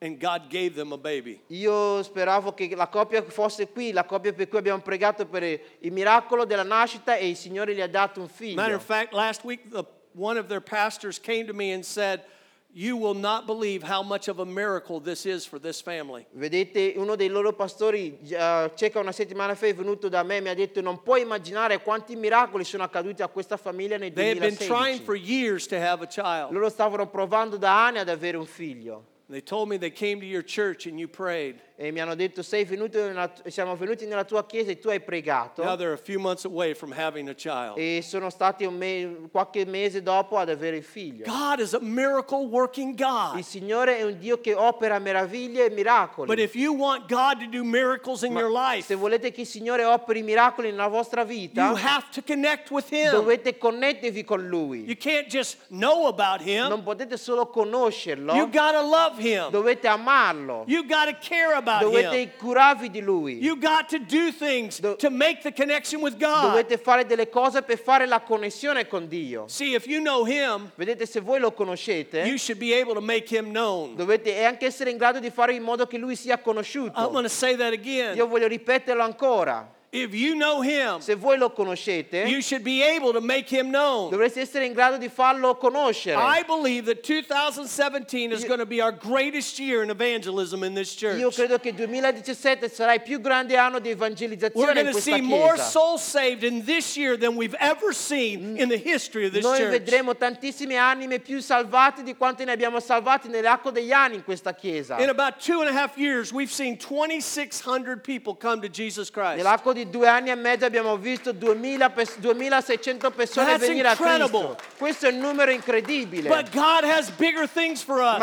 and 0.00 0.18
God 0.18 0.48
gave 0.48 0.74
them 0.74 0.92
a 0.92 0.98
baby. 0.98 1.40
Io 1.48 2.02
speravo 2.02 2.54
che 2.54 2.74
la 2.74 2.86
coppia 2.86 3.22
fosse 3.22 3.66
qui, 3.68 3.92
la 3.92 4.04
coppia 4.04 4.32
per 4.32 4.48
cui 4.48 4.58
abbiamo 4.58 4.82
pregato 4.82 5.26
per 5.26 5.42
il 5.42 5.92
miracolo 5.92 6.44
della 6.44 6.62
nascita 6.62 7.16
e 7.16 7.28
il 7.28 7.36
Signore 7.36 7.74
gli 7.74 7.80
ha 7.80 7.88
dato 7.88 8.20
un 8.20 8.28
figlio. 8.28 8.56
Matter 8.56 8.76
of 8.76 8.84
fact, 8.84 9.12
last 9.12 9.44
week, 9.44 9.70
the, 9.70 9.84
one 10.14 10.38
of 10.38 10.48
their 10.48 10.60
pastors 10.60 11.18
came 11.18 11.46
to 11.46 11.52
me 11.52 11.72
and 11.72 11.84
said, 11.84 12.22
You 12.70 12.96
will 12.96 13.14
not 13.18 13.46
believe 13.46 13.82
how 13.82 14.02
much 14.02 14.28
of 14.28 14.38
a 14.40 14.44
miracle 14.44 15.00
this 15.00 15.24
is 15.24 15.46
for 15.46 15.58
this 15.58 15.80
family. 15.80 16.26
Vedete, 16.36 16.92
uno 16.96 17.16
dei 17.16 17.28
loro 17.28 17.52
pastori 17.54 18.18
eh, 18.28 18.70
circa 18.74 19.00
una 19.00 19.10
settimana 19.10 19.54
fa 19.54 19.66
è 19.66 19.74
venuto 19.74 20.08
da 20.08 20.22
me 20.22 20.36
e 20.36 20.40
mi 20.42 20.50
ha 20.50 20.54
detto 20.54 20.80
non 20.82 21.02
puoi 21.02 21.22
immaginare 21.22 21.80
quanti 21.82 22.14
miracoli 22.14 22.64
sono 22.64 22.82
accaduti 22.84 23.22
a 23.22 23.28
questa 23.28 23.56
famiglia 23.56 23.96
nel 23.96 24.12
They 24.12 24.30
had 24.32 24.38
been 24.38 24.54
trying 24.56 25.00
for 25.02 25.16
2016. 25.16 25.24
years 25.26 25.66
to 25.66 25.76
have 25.76 26.02
a 26.04 26.06
child. 26.06 26.52
Loro 26.52 26.68
stavano 26.68 27.08
provando 27.08 27.56
da 27.56 27.86
anni 27.86 27.98
ad 27.98 28.08
avere 28.10 28.36
un 28.36 28.46
figlio. 28.46 29.04
They 29.30 29.42
told 29.42 29.68
me 29.68 29.76
they 29.76 29.90
came 29.90 30.20
to 30.20 30.26
your 30.26 30.42
church 30.42 30.86
and 30.86 30.98
you 30.98 31.06
prayed. 31.06 31.60
E 31.80 31.92
mi 31.92 32.00
hanno 32.00 32.16
detto 32.16 32.42
sei 32.42 32.64
venuto 32.64 32.98
nella- 32.98 33.30
siamo 33.46 33.76
venuti 33.76 34.04
nella 34.06 34.24
tua 34.24 34.44
chiesa 34.46 34.70
e 34.72 34.78
tu 34.80 34.88
hai 34.88 34.98
pregato. 35.00 35.62
Now 35.62 35.76
they're 35.76 35.92
a 35.92 35.96
few 35.98 36.18
months 36.18 36.44
away 36.44 36.74
from 36.74 36.90
having 36.92 37.28
a 37.28 37.34
child. 37.34 37.76
E 37.78 38.00
sono 38.02 38.30
stati 38.30 38.64
un 38.64 38.74
me- 38.74 39.28
qualche 39.30 39.64
mese 39.64 40.02
dopo 40.02 40.38
ad 40.38 40.48
avere 40.48 40.78
il 40.78 40.82
figlio. 40.82 41.24
God 41.26 41.60
is 41.60 41.74
a 41.74 41.78
miracle 41.80 42.46
working 42.46 42.96
God. 42.96 43.36
Il 43.36 43.44
Signore 43.44 43.98
è 43.98 44.02
un 44.02 44.18
Dio 44.18 44.40
che 44.40 44.54
opera 44.54 44.98
meraviglie 44.98 45.66
e 45.66 45.70
miracoli. 45.70 46.26
But 46.26 46.38
if 46.40 46.54
you 46.56 46.74
want 46.74 47.06
God 47.06 47.38
to 47.40 47.46
do 47.48 47.62
miracles 47.62 48.22
in 48.22 48.32
Ma 48.32 48.40
your 48.40 48.50
life, 48.50 48.86
se 48.86 48.94
volete 48.96 49.30
che 49.30 49.42
il 49.42 49.46
Signore 49.46 49.84
operi 49.84 50.22
miracoli 50.22 50.70
nella 50.70 50.88
vostra 50.88 51.22
vita, 51.22 51.66
you 51.66 51.76
have 51.76 52.06
to 52.12 52.22
connect 52.26 52.70
with 52.70 52.90
Him. 52.90 53.10
dovete 53.10 53.56
connettervi 53.56 54.24
con 54.24 54.48
Lui. 54.48 54.84
You 54.84 54.96
can't 54.96 55.28
just 55.28 55.58
know 55.68 56.06
about 56.06 56.40
Him. 56.40 56.66
Non 56.68 56.82
potete 56.82 57.16
solo 57.18 57.46
conoscerlo, 57.46 58.34
You 58.34 58.46
gotta 58.46 58.80
love 58.80 59.17
Him. 59.18 59.50
dovete 59.50 59.86
amarlo, 59.88 60.64
You 60.66 60.84
gotta 60.86 61.14
care 61.18 61.54
about 61.54 61.82
dovete 61.82 62.16
Him. 62.22 62.30
curarvi 62.38 62.90
di 62.90 63.00
Lui, 63.00 63.38
You 63.42 63.56
got 63.58 63.88
to 63.90 63.98
do 63.98 64.30
things 64.32 64.78
Do- 64.80 64.96
to 64.96 65.10
make 65.10 65.42
the 65.42 65.52
connection 65.52 66.00
with 66.00 66.16
God. 66.18 66.50
dovete 66.52 66.78
fare 66.78 67.04
delle 67.04 67.28
cose 67.28 67.62
per 67.62 67.78
fare 67.78 68.06
la 68.06 68.20
connessione 68.20 68.86
con 68.86 69.06
Dio. 69.08 69.44
See, 69.48 69.74
if 69.74 69.86
you 69.86 70.00
know 70.00 70.24
Him, 70.24 70.70
Vedete, 70.76 71.06
se 71.06 71.20
voi 71.20 71.38
lo 71.40 71.52
conoscete, 71.52 72.24
you 72.26 72.36
should 72.38 72.58
be 72.58 72.72
able 72.74 72.94
to 72.94 73.00
make 73.00 73.28
Him 73.28 73.50
known. 73.50 73.94
dovete 73.96 74.44
anche 74.44 74.66
essere 74.66 74.90
in 74.90 74.96
grado 74.96 75.18
di 75.20 75.30
fare 75.30 75.54
in 75.54 75.62
modo 75.62 75.86
che 75.86 75.98
Lui 75.98 76.14
sia 76.16 76.34
I'm 76.34 76.42
conosciuto. 76.42 77.10
going 77.10 77.24
to 77.24 77.28
say 77.28 77.56
that 77.56 77.72
again. 77.72 78.16
Io 78.16 78.26
voglio 78.26 78.46
ripeterlo 78.48 79.02
ancora. 79.02 79.76
If 79.90 80.14
you 80.14 80.34
know 80.34 80.60
Him, 80.60 81.00
Se 81.00 81.14
voi 81.14 81.38
lo 81.38 81.48
conoscete, 81.48 82.28
you 82.28 82.42
should 82.42 82.62
be 82.62 82.82
able 82.82 83.14
to 83.14 83.22
make 83.22 83.48
Him 83.48 83.70
known. 83.70 84.10
dovreste 84.10 84.40
essere 84.40 84.66
in 84.66 84.74
grado 84.74 84.98
di 84.98 85.08
farlo 85.08 85.56
I 85.58 86.42
believe 86.46 86.84
that 86.86 87.02
2017 87.02 88.32
is 88.32 88.44
going 88.44 88.58
to 88.58 88.66
be 88.66 88.82
our 88.82 88.92
greatest 88.92 89.58
year 89.58 89.82
in 89.82 89.88
evangelism 89.88 90.62
in 90.62 90.74
this 90.74 91.00
Io 91.00 91.30
church. 91.30 91.36
credo 91.36 91.58
che 91.58 91.72
2017 91.72 92.68
sarà 92.68 92.92
il 92.92 93.00
più 93.00 93.18
grande 93.20 93.56
anno 93.56 93.78
di 93.78 93.94
We're 93.94 94.74
going 94.74 94.92
to 94.92 95.00
see 95.00 95.22
more 95.22 95.56
souls 95.56 96.02
saved 96.02 96.44
in 96.44 96.64
this 96.66 96.94
year 96.94 97.16
than 97.16 97.34
we've 97.36 97.56
ever 97.58 97.94
seen 97.94 98.56
mm. 98.56 98.58
in 98.58 98.68
the 98.68 98.76
history 98.76 99.24
of 99.26 99.32
this 99.32 99.42
Noi 99.42 99.58
church. 99.58 99.70
vedremo 99.70 100.14
tantissime 100.14 100.76
anime 100.76 101.18
più 101.20 101.40
salvate 101.40 102.02
di 102.02 102.14
quante 102.14 102.44
ne 102.44 102.52
abbiamo 102.52 102.78
salvati 102.78 103.28
nell'arco 103.28 103.70
degli 103.70 103.92
anni 103.92 104.16
in 104.16 104.24
questa 104.24 104.54
chiesa. 104.54 104.98
In 104.98 105.08
about 105.08 105.38
two 105.38 105.60
and 105.60 105.68
a 105.68 105.72
half 105.72 105.96
years, 105.96 106.30
we've 106.30 106.52
seen 106.52 106.76
2,600 106.76 108.02
people 108.02 108.34
come 108.34 108.60
to 108.60 108.68
Jesus 108.68 109.10
Christ. 109.10 109.36
Nell'arco 109.36 109.72
di 109.84 109.90
due 109.90 110.08
anni 110.08 110.30
e 110.30 110.34
mezzo 110.34 110.64
abbiamo 110.64 110.96
visto 110.96 111.32
2000 111.32 111.90
pers- 111.90 112.18
2600 112.18 113.10
persone 113.10 113.46
That's 113.52 113.66
venire 113.66 113.88
a 113.88 113.90
incredible. 113.92 114.54
Cristo. 114.56 114.76
Questo 114.78 115.06
è 115.06 115.12
un 115.12 115.18
numero 115.18 115.50
incredibile. 115.50 116.28
Ma 116.28 116.42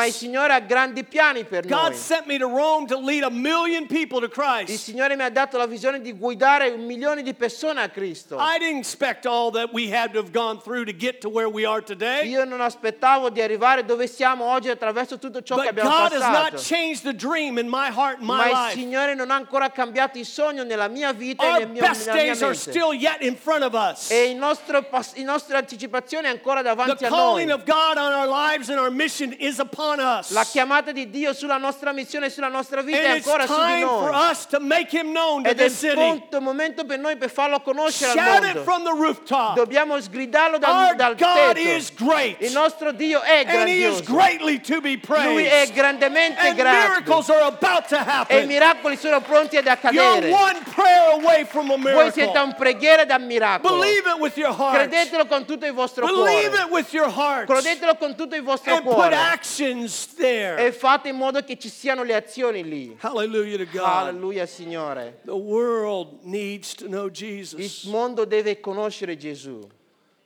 il. 0.05 0.13
Signore 0.13 0.53
ha 0.53 0.59
grandi 0.59 1.03
piani 1.03 1.43
per 1.45 1.65
God 1.65 1.89
noi. 1.89 1.95
sent 1.95 2.25
me 2.25 2.37
to 2.37 2.47
Rome 2.47 2.85
to 2.87 2.99
lead 2.99 3.23
a 3.23 3.29
million 3.29 3.87
people 3.87 4.19
to 4.19 4.29
Il. 4.67 4.77
Signore 4.77 5.15
mi 5.15 5.23
ha 5.23 5.29
dato 5.29 5.57
la 5.57 5.65
visione 5.65 6.01
di 6.01 6.13
guidare 6.13 6.75
milioni 6.77 7.23
di 7.23 7.33
persone 7.33 7.81
a 7.81 7.89
Cristo. 7.89 8.37
I 8.37 8.57
didn't 8.59 8.77
expect 8.79 9.25
all 9.25 9.51
that 9.51 9.69
we 9.73 9.91
had 9.93 10.11
to 10.13 10.19
have 10.19 10.31
gone 10.31 10.59
through 10.61 10.85
to 10.85 10.93
get 10.95 11.19
to 11.21 11.29
where 11.29 11.49
we 11.49 11.65
are 11.65 11.81
today. 11.81 12.27
Io 12.29 12.45
non 12.45 12.61
aspettavo 12.61 13.29
di 13.29 13.41
arrivare 13.41 13.83
dove 13.85 14.07
siamo 14.07 14.45
oggi 14.45 14.69
attraverso 14.69 15.17
tutto 15.17 15.41
ciò 15.41 15.55
che 15.55 15.71
But 15.73 15.81
abbiamo 15.83 15.89
God 15.89 16.11
has 16.13 16.21
not 16.21 16.51
passato. 16.51 16.57
changed 16.61 17.03
the 17.03 17.15
dream 17.15 17.57
in 17.57 17.67
my 17.67 17.89
heart 17.89 18.19
Ma 18.19 18.37
my 18.37 18.45
il 18.49 18.51
life. 18.51 18.71
Signore 18.73 19.15
non 19.15 19.31
ha 19.31 19.35
ancora 19.35 19.69
cambiato 19.71 20.17
il 20.17 20.25
sogno 20.25 20.63
nella 20.63 20.87
mia 20.87 21.11
vita 21.13 21.44
Our 21.45 21.65
best 21.67 22.05
days 22.12 22.41
are 22.41 22.55
still 22.55 22.93
yet 22.93 23.21
in 23.21 23.36
front 23.36 23.63
of 23.63 23.73
us. 23.73 24.10
E 24.12 24.29
il 24.29 24.36
nostro 24.38 24.84
la 24.89 25.03
nostra 25.23 25.58
anticipazione 25.58 26.27
è 26.27 26.31
ancora 26.31 26.62
davanti 26.62 26.97
The 26.97 27.05
a 27.08 27.10
noi. 27.10 27.17
calling 27.19 27.51
of 27.51 27.63
God 27.65 27.97
on 27.97 28.13
our 28.13 28.27
lives 28.27 28.69
and 28.69 28.79
our 28.79 28.89
mission 28.91 29.34
is 29.39 29.60
upon 29.60 29.99
us. 29.99 30.31
La 30.31 30.43
chiamata 30.43 30.91
di 30.91 31.10
Dio 31.10 31.34
sulla 31.34 31.58
nostra 31.58 31.91
missione 31.91 32.27
e 32.27 32.29
sulla 32.29 32.47
nostra 32.47 32.81
vita 32.81 32.97
è 32.97 33.05
And 33.05 33.13
ancora 33.15 33.45
su 33.45 33.53
di 33.53 33.60
time 33.60 33.86
for 33.86 34.12
noi. 34.12 34.31
us 34.31 34.45
to 34.47 34.60
make 34.60 34.95
him 34.95 35.12
known 35.12 35.43
to 35.43 35.49
Ed 35.49 35.60
è 35.60 35.65
il 35.65 36.41
momento 36.41 36.86
per 36.86 36.99
noi 36.99 37.17
per 37.17 37.29
farlo 37.29 37.62
conoscere 37.62 38.12
al 38.12 38.17
Shout 38.17 38.38
it 38.45 38.53
mondo. 38.55 38.63
from 38.63 38.84
the 38.84 38.91
rooftop. 38.91 39.55
Dobbiamo 39.55 39.99
sgridarlo 39.99 40.58
dal, 40.58 40.71
Our 40.89 40.95
dal 40.95 41.15
God 41.15 41.55
tetto. 41.55 41.60
is 41.69 41.91
great. 41.93 42.41
Il 42.41 42.51
nostro 42.53 42.91
Dio 42.91 43.21
è 43.21 43.43
And 43.45 43.67
he 43.67 43.86
is 43.86 44.01
grandioso. 44.01 44.13
greatly 44.13 44.60
to 44.62 44.81
be 44.81 44.99
Lui 45.08 45.43
è 45.45 45.49
praised. 45.49 45.73
grandemente 45.73 46.47
And 46.47 46.58
miracles 46.58 47.29
are 47.29 47.43
about 47.43 47.88
to 47.89 47.95
E 47.95 47.99
i 47.99 48.03
happen. 48.08 48.47
miracoli 48.47 48.97
sono 48.97 49.21
pronti 49.21 49.58
ad 49.58 49.65
You're 49.65 49.79
accadere. 49.88 50.29
one 50.31 50.60
prayer 50.73 51.12
away 51.13 51.34
from 51.43 51.71
a 51.71 51.77
Voi 51.77 52.11
siete 52.11 52.27
miracle. 52.31 52.41
un 52.43 52.55
preghiera 52.55 53.03
da 53.05 53.17
miracolo. 53.17 53.79
Believe 53.79 54.07
it 54.07 54.19
with 54.19 54.37
your 54.37 54.53
heart. 54.53 54.87
Credetelo 54.87 55.25
con 55.25 55.45
tutto 55.45 55.65
il 55.65 55.73
vostro 55.73 56.05
Believe 56.05 56.49
cuore. 56.49 56.63
it 56.65 56.71
with 56.71 56.93
your 56.93 57.09
heart. 57.09 57.47
Credetelo 57.47 57.95
con 57.97 58.15
tutto 58.15 58.35
il 58.35 58.43
vostro 58.43 58.73
And 58.73 58.83
put 58.83 58.93
cuore. 58.93 59.15
actions 59.15 60.13
there. 60.15 60.63
E 60.65 60.71
fate 60.71 61.09
in 61.09 61.17
modo 61.17 61.41
che 61.43 61.57
ci 61.57 61.67
siano 61.69 62.03
le 62.03 62.13
azioni 62.15 62.63
lì. 62.63 62.95
Hallelujah 63.01 63.57
to 63.57 63.65
God. 63.65 63.83
Alleluia, 64.07 64.45
Signore. 64.45 65.19
The 65.25 65.31
world 65.35 66.19
needs 66.23 66.73
to 66.75 66.85
know 66.87 67.05
Il 67.07 67.11
Jesus. 67.11 67.83
mondo 67.85 68.23
deve 68.25 68.59
conoscere 68.61 69.17
Gesù. 69.17 69.67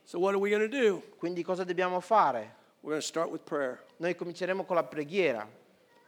So 0.04 0.18
what 0.18 0.30
are 0.34 0.38
we 0.40 0.50
going 0.50 0.68
to 0.68 0.68
do? 0.68 1.02
Quindi 1.18 1.42
cosa 1.42 1.64
dobbiamo 1.64 2.00
fare? 2.00 2.58
We're 2.82 2.92
going 2.94 3.00
to 3.00 3.06
start 3.06 3.30
with 3.30 3.42
prayer. 3.44 3.82
Noi 3.98 4.14
cominceremo 4.14 4.64
con 4.64 4.76
la 4.76 4.82
preghiera. 4.82 5.46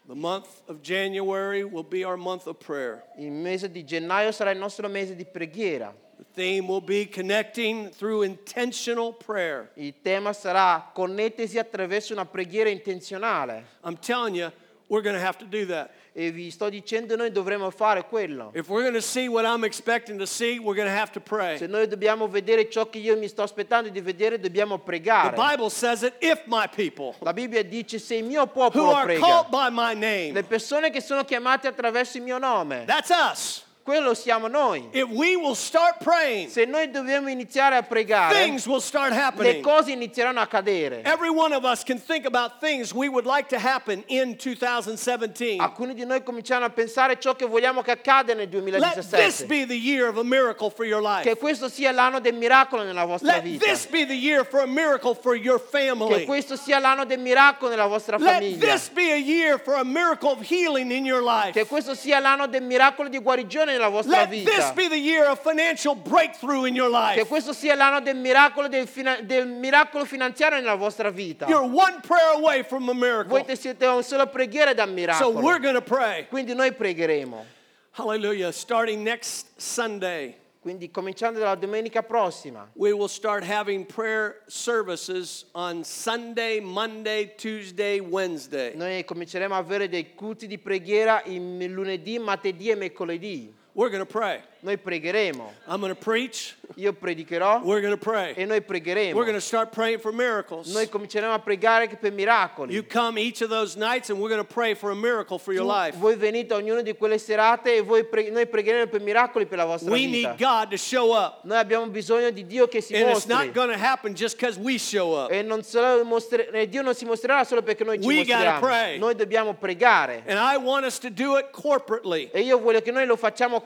The 0.08 0.14
month 0.16 0.62
of 0.66 0.82
January 0.82 1.62
will 1.62 1.84
be 1.84 2.02
our 2.02 2.16
month 2.16 2.48
of 2.48 2.58
prayer. 2.58 3.04
Il 3.18 3.30
mese 3.30 3.70
di 3.70 3.84
gennaio 3.84 4.32
sarà 4.32 4.50
il 4.50 4.58
nostro 4.58 4.88
mese 4.88 5.14
di 5.14 5.24
preghiera. 5.24 5.94
The 6.18 6.24
theme 6.34 6.66
will 6.66 6.80
be 6.80 7.06
connecting 7.06 7.88
through 7.88 8.22
intentional 8.22 9.12
prayer. 9.12 9.70
Il 9.76 9.94
tema 10.02 10.32
sarà 10.32 10.90
connettersi 10.92 11.56
attraverso 11.56 12.12
una 12.12 12.26
preghiera 12.26 12.68
intenzionale. 12.68 13.64
I'm 13.84 13.96
telling 13.96 14.34
you, 14.34 14.50
we're 14.92 15.00
going 15.00 15.14
to 15.14 15.20
have 15.20 15.38
to 15.38 15.46
do 15.46 15.64
that. 15.64 15.90
E 16.14 16.30
vi 16.30 16.50
sto 16.50 16.68
dicendo 16.68 17.16
noi 17.16 17.30
dovremo 17.30 17.70
fare 17.70 18.04
quello. 18.04 18.50
If 18.54 18.68
we're 18.68 18.82
going 18.82 18.92
to 18.92 19.00
see 19.00 19.28
what 19.28 19.46
I'm 19.46 19.64
expecting 19.64 20.18
to 20.18 20.26
see, 20.26 20.58
we're 20.58 20.74
going 20.74 20.86
to 20.86 20.94
have 20.94 21.10
to 21.12 21.20
pray. 21.20 21.56
Se 21.56 21.66
noi 21.66 21.86
dobbiamo 21.86 22.28
vedere 22.28 22.68
ciò 22.68 22.90
che 22.90 22.98
io 22.98 23.16
mi 23.16 23.26
sto 23.28 23.40
aspettando 23.42 23.88
di 23.88 24.00
vedere, 24.02 24.38
dobbiamo 24.38 24.76
pregare. 24.76 25.34
The. 25.34 25.42
Bible 25.42 25.70
says 25.70 26.02
it 26.02 26.12
if 26.20 26.42
my 26.46 26.68
people 26.68 27.14
La 27.20 27.32
Bibbia 27.32 27.62
dice 27.62 27.98
se 27.98 28.16
il 28.16 28.24
mio 28.24 28.46
popolo 28.46 28.84
who 28.84 28.92
are 28.92 29.06
prega, 29.06 29.20
called 29.20 29.48
by 29.48 29.70
my 29.70 29.94
name, 29.94 30.32
le 30.32 30.42
persone 30.42 30.90
che 30.90 31.00
sono 31.00 31.24
chiamate 31.24 31.66
attraverso 31.66 32.18
il 32.18 32.24
mio 32.24 32.36
nome, 32.36 32.84
that's 32.84 33.08
us. 33.08 33.64
Quello 33.82 34.14
siamo 34.14 34.46
noi. 34.46 34.88
If 34.92 35.08
we 35.10 35.34
will 35.34 35.54
start 35.54 36.02
praying, 36.02 36.48
Se 36.48 36.64
noi 36.64 36.90
dobbiamo 36.90 37.28
iniziare 37.28 37.76
a 37.76 37.82
pregare, 37.82 38.34
things 38.34 38.66
will 38.66 38.80
start 38.80 39.12
le 39.38 39.60
cose 39.60 39.90
inizieranno 39.90 40.40
a 40.40 40.46
cadere. 40.46 41.02
Every 41.02 41.30
one 41.30 41.52
of 41.52 41.64
us 41.64 41.82
can 41.82 41.98
think 41.98 42.24
about 42.24 42.60
things 42.60 42.92
we 42.92 43.08
would 43.08 43.26
like 43.26 43.48
to 43.48 43.58
happen 43.58 44.04
in 44.06 44.36
2017. 44.36 45.58
Alcuni 45.60 45.94
di 45.94 46.04
noi 46.04 46.22
cominciano 46.22 46.64
a 46.64 46.70
pensare 46.70 47.18
ciò 47.18 47.34
che 47.34 47.44
vogliamo 47.46 47.82
che 47.82 47.90
accada 47.90 48.34
nel 48.34 48.48
Let 48.48 48.94
this 48.94 49.08
2017. 49.10 49.46
be 49.46 49.66
the 49.66 49.76
year 49.76 50.08
of 50.08 50.16
a 50.18 50.24
miracle 50.24 50.70
for 50.70 50.84
your 50.84 51.02
life. 51.02 51.22
Che 51.22 51.36
questo 51.36 51.68
sia 51.68 51.90
l'anno 51.90 52.20
del 52.20 52.34
miracolo 52.34 52.84
nella 52.84 53.04
vostra 53.04 53.32
Let 53.32 53.42
vita. 53.42 53.66
this 53.66 53.86
be 53.86 54.06
the 54.06 54.14
year 54.14 54.44
for 54.44 54.60
a 54.60 54.66
miracle 54.66 55.14
for 55.14 55.34
your 55.34 55.58
Che 55.58 56.24
questo 56.24 56.56
sia 56.56 56.78
l'anno 56.78 57.04
del 57.04 57.18
miracolo 57.18 57.70
nella 57.70 57.86
vostra 57.86 58.16
Let 58.16 58.34
famiglia. 58.34 58.72
this 58.72 58.88
be 58.90 59.10
a 59.12 59.16
year 59.16 59.58
for 59.58 59.74
a 59.74 59.84
miracle 59.84 60.30
of 60.30 60.40
healing 60.48 60.92
in 60.92 61.04
your 61.04 61.22
life. 61.22 61.52
Che 61.52 61.66
questo 61.66 61.94
sia 61.94 62.20
l'anno 62.20 62.46
del 62.46 62.62
miracolo 62.62 63.08
di 63.08 63.18
guarigione 63.18 63.71
nella 63.72 63.88
vostra 63.88 64.18
Let 64.20 64.28
vita. 64.28 64.50
this 64.50 64.70
be 64.72 64.88
the 64.88 64.96
year 64.98 65.28
of 65.28 65.40
financial 65.40 65.94
breakthrough 65.94 66.66
in 66.66 66.74
your 66.74 66.90
Che 67.14 67.26
questo 67.26 67.52
sia 67.52 67.74
l'anno 67.74 68.00
del 68.00 68.16
miracolo, 68.16 68.68
del, 68.68 68.86
fina- 68.86 69.20
del 69.20 69.46
miracolo 69.46 70.04
finanziario 70.04 70.58
nella 70.58 70.74
vostra 70.76 71.10
vita. 71.10 71.46
You're 71.46 71.64
one 71.66 72.00
prayer 72.00 72.34
away 72.36 72.62
from 72.62 72.88
a 72.88 72.94
miracle. 72.94 73.28
Voi 73.28 73.44
te 73.44 73.56
siete 73.56 73.86
una 73.86 74.02
sola 74.02 74.26
preghiera 74.26 74.74
So 74.76 74.86
miracolo. 74.86 75.82
pray. 75.82 76.26
Quindi 76.28 76.54
noi 76.54 76.72
pregheremo. 76.72 77.44
Hallelujah. 77.92 78.50
Starting 78.52 79.02
next 79.02 79.48
Sunday, 79.56 80.36
Quindi 80.62 80.92
cominciando 80.92 81.40
dalla 81.40 81.56
domenica 81.56 82.04
prossima, 82.04 82.70
we 82.74 82.92
will 82.92 83.08
start 83.08 83.42
having 83.42 83.84
prayer 83.84 84.42
services 84.46 85.44
on 85.54 85.82
Sunday, 85.82 86.60
Monday, 86.60 87.34
Tuesday, 87.36 87.98
Wednesday. 87.98 88.72
noi 88.76 89.04
cominceremo 89.04 89.54
a 89.54 89.58
avere 89.58 89.88
dei 89.88 90.14
culti 90.14 90.46
di 90.46 90.58
preghiera 90.58 91.20
in 91.24 91.66
lunedì, 91.72 92.16
martedì 92.20 92.70
e 92.70 92.76
mercoledì. 92.76 93.52
We're 93.74 93.88
going 93.88 94.04
to 94.04 94.12
pray. 94.12 94.40
Noi 94.64 94.76
pregheremo. 94.76 95.50
I'm 95.66 95.80
going 95.80 95.92
to 95.92 95.98
preach. 96.00 96.54
Io 96.76 96.92
predicherò 96.94 97.60
We're 97.64 97.80
going 97.82 97.92
to 97.94 97.98
e 97.98 98.32
pray. 98.34 98.46
noi 98.46 98.60
pregheremo. 98.60 99.12
We're 99.14 99.26
going 99.26 99.34
to 99.34 99.40
start 99.40 99.72
praying 99.72 99.98
for 99.98 100.12
miracles. 100.12 100.72
Noi 100.72 100.86
cominceremo 100.88 101.32
a 101.34 101.38
pregare 101.40 101.88
per 101.98 102.12
miracoli. 102.12 102.72
You 102.72 102.84
come 102.84 103.18
each 103.20 103.42
of 103.42 103.50
those 103.50 103.76
nights 103.76 104.08
and 104.10 104.20
we're 104.20 104.28
going 104.30 104.40
to 104.40 104.46
pray 104.54 104.74
for 104.74 104.90
a 104.92 104.94
miracle 104.94 105.36
for 105.38 105.52
your 105.52 105.64
life. 105.66 105.96
Voi 105.98 106.14
venite 106.14 106.54
ognuna 106.54 106.80
di 106.80 106.94
quelle 106.94 107.18
serate 107.18 107.74
e 107.76 107.82
voi 107.82 108.04
pre- 108.04 108.30
noi 108.30 108.46
pregheremo 108.46 108.86
per 108.86 109.00
miracoli 109.00 109.46
per 109.46 109.58
la 109.58 109.64
vostra 109.66 109.90
We 109.90 110.06
vita. 110.06 110.28
need 110.30 110.38
God 110.38 110.70
to 110.70 110.76
show 110.78 111.12
up. 111.12 111.40
Noi 111.44 111.58
abbiamo 111.58 111.86
bisogno 111.88 112.30
di 112.30 112.46
Dio 112.46 112.68
che 112.68 112.80
si 112.80 112.94
And 112.94 113.08
it's 113.10 113.26
mostri. 113.26 113.46
not 113.46 113.52
going 113.54 113.70
to 113.70 113.76
happen 113.84 114.14
just 114.14 114.36
because 114.38 114.56
we 114.58 114.78
show 114.78 115.12
up. 115.24 115.30
E 115.32 115.42
non 115.42 115.60
mostre- 116.04 116.48
e 116.52 116.68
Dio 116.68 116.82
non 116.82 116.94
si 116.94 117.04
mostrerà 117.04 117.42
solo 117.44 117.62
perché 117.62 117.82
noi 117.84 118.00
ci 118.00 118.06
We 118.06 118.14
mostriamo. 118.18 118.60
pray. 118.60 118.98
Noi 118.98 119.16
dobbiamo 119.16 119.54
pregare. 119.54 120.22
And 120.26 120.38
I 120.38 120.56
want 120.56 120.86
us 120.86 120.98
to 121.00 121.10
do 121.10 121.36
it 121.36 121.50
corporately. 121.50 122.30
E 122.32 122.40
io 122.42 122.58
voglio 122.60 122.80
che 122.80 122.92
noi 122.92 123.04
lo 123.06 123.16
facciamo 123.16 123.60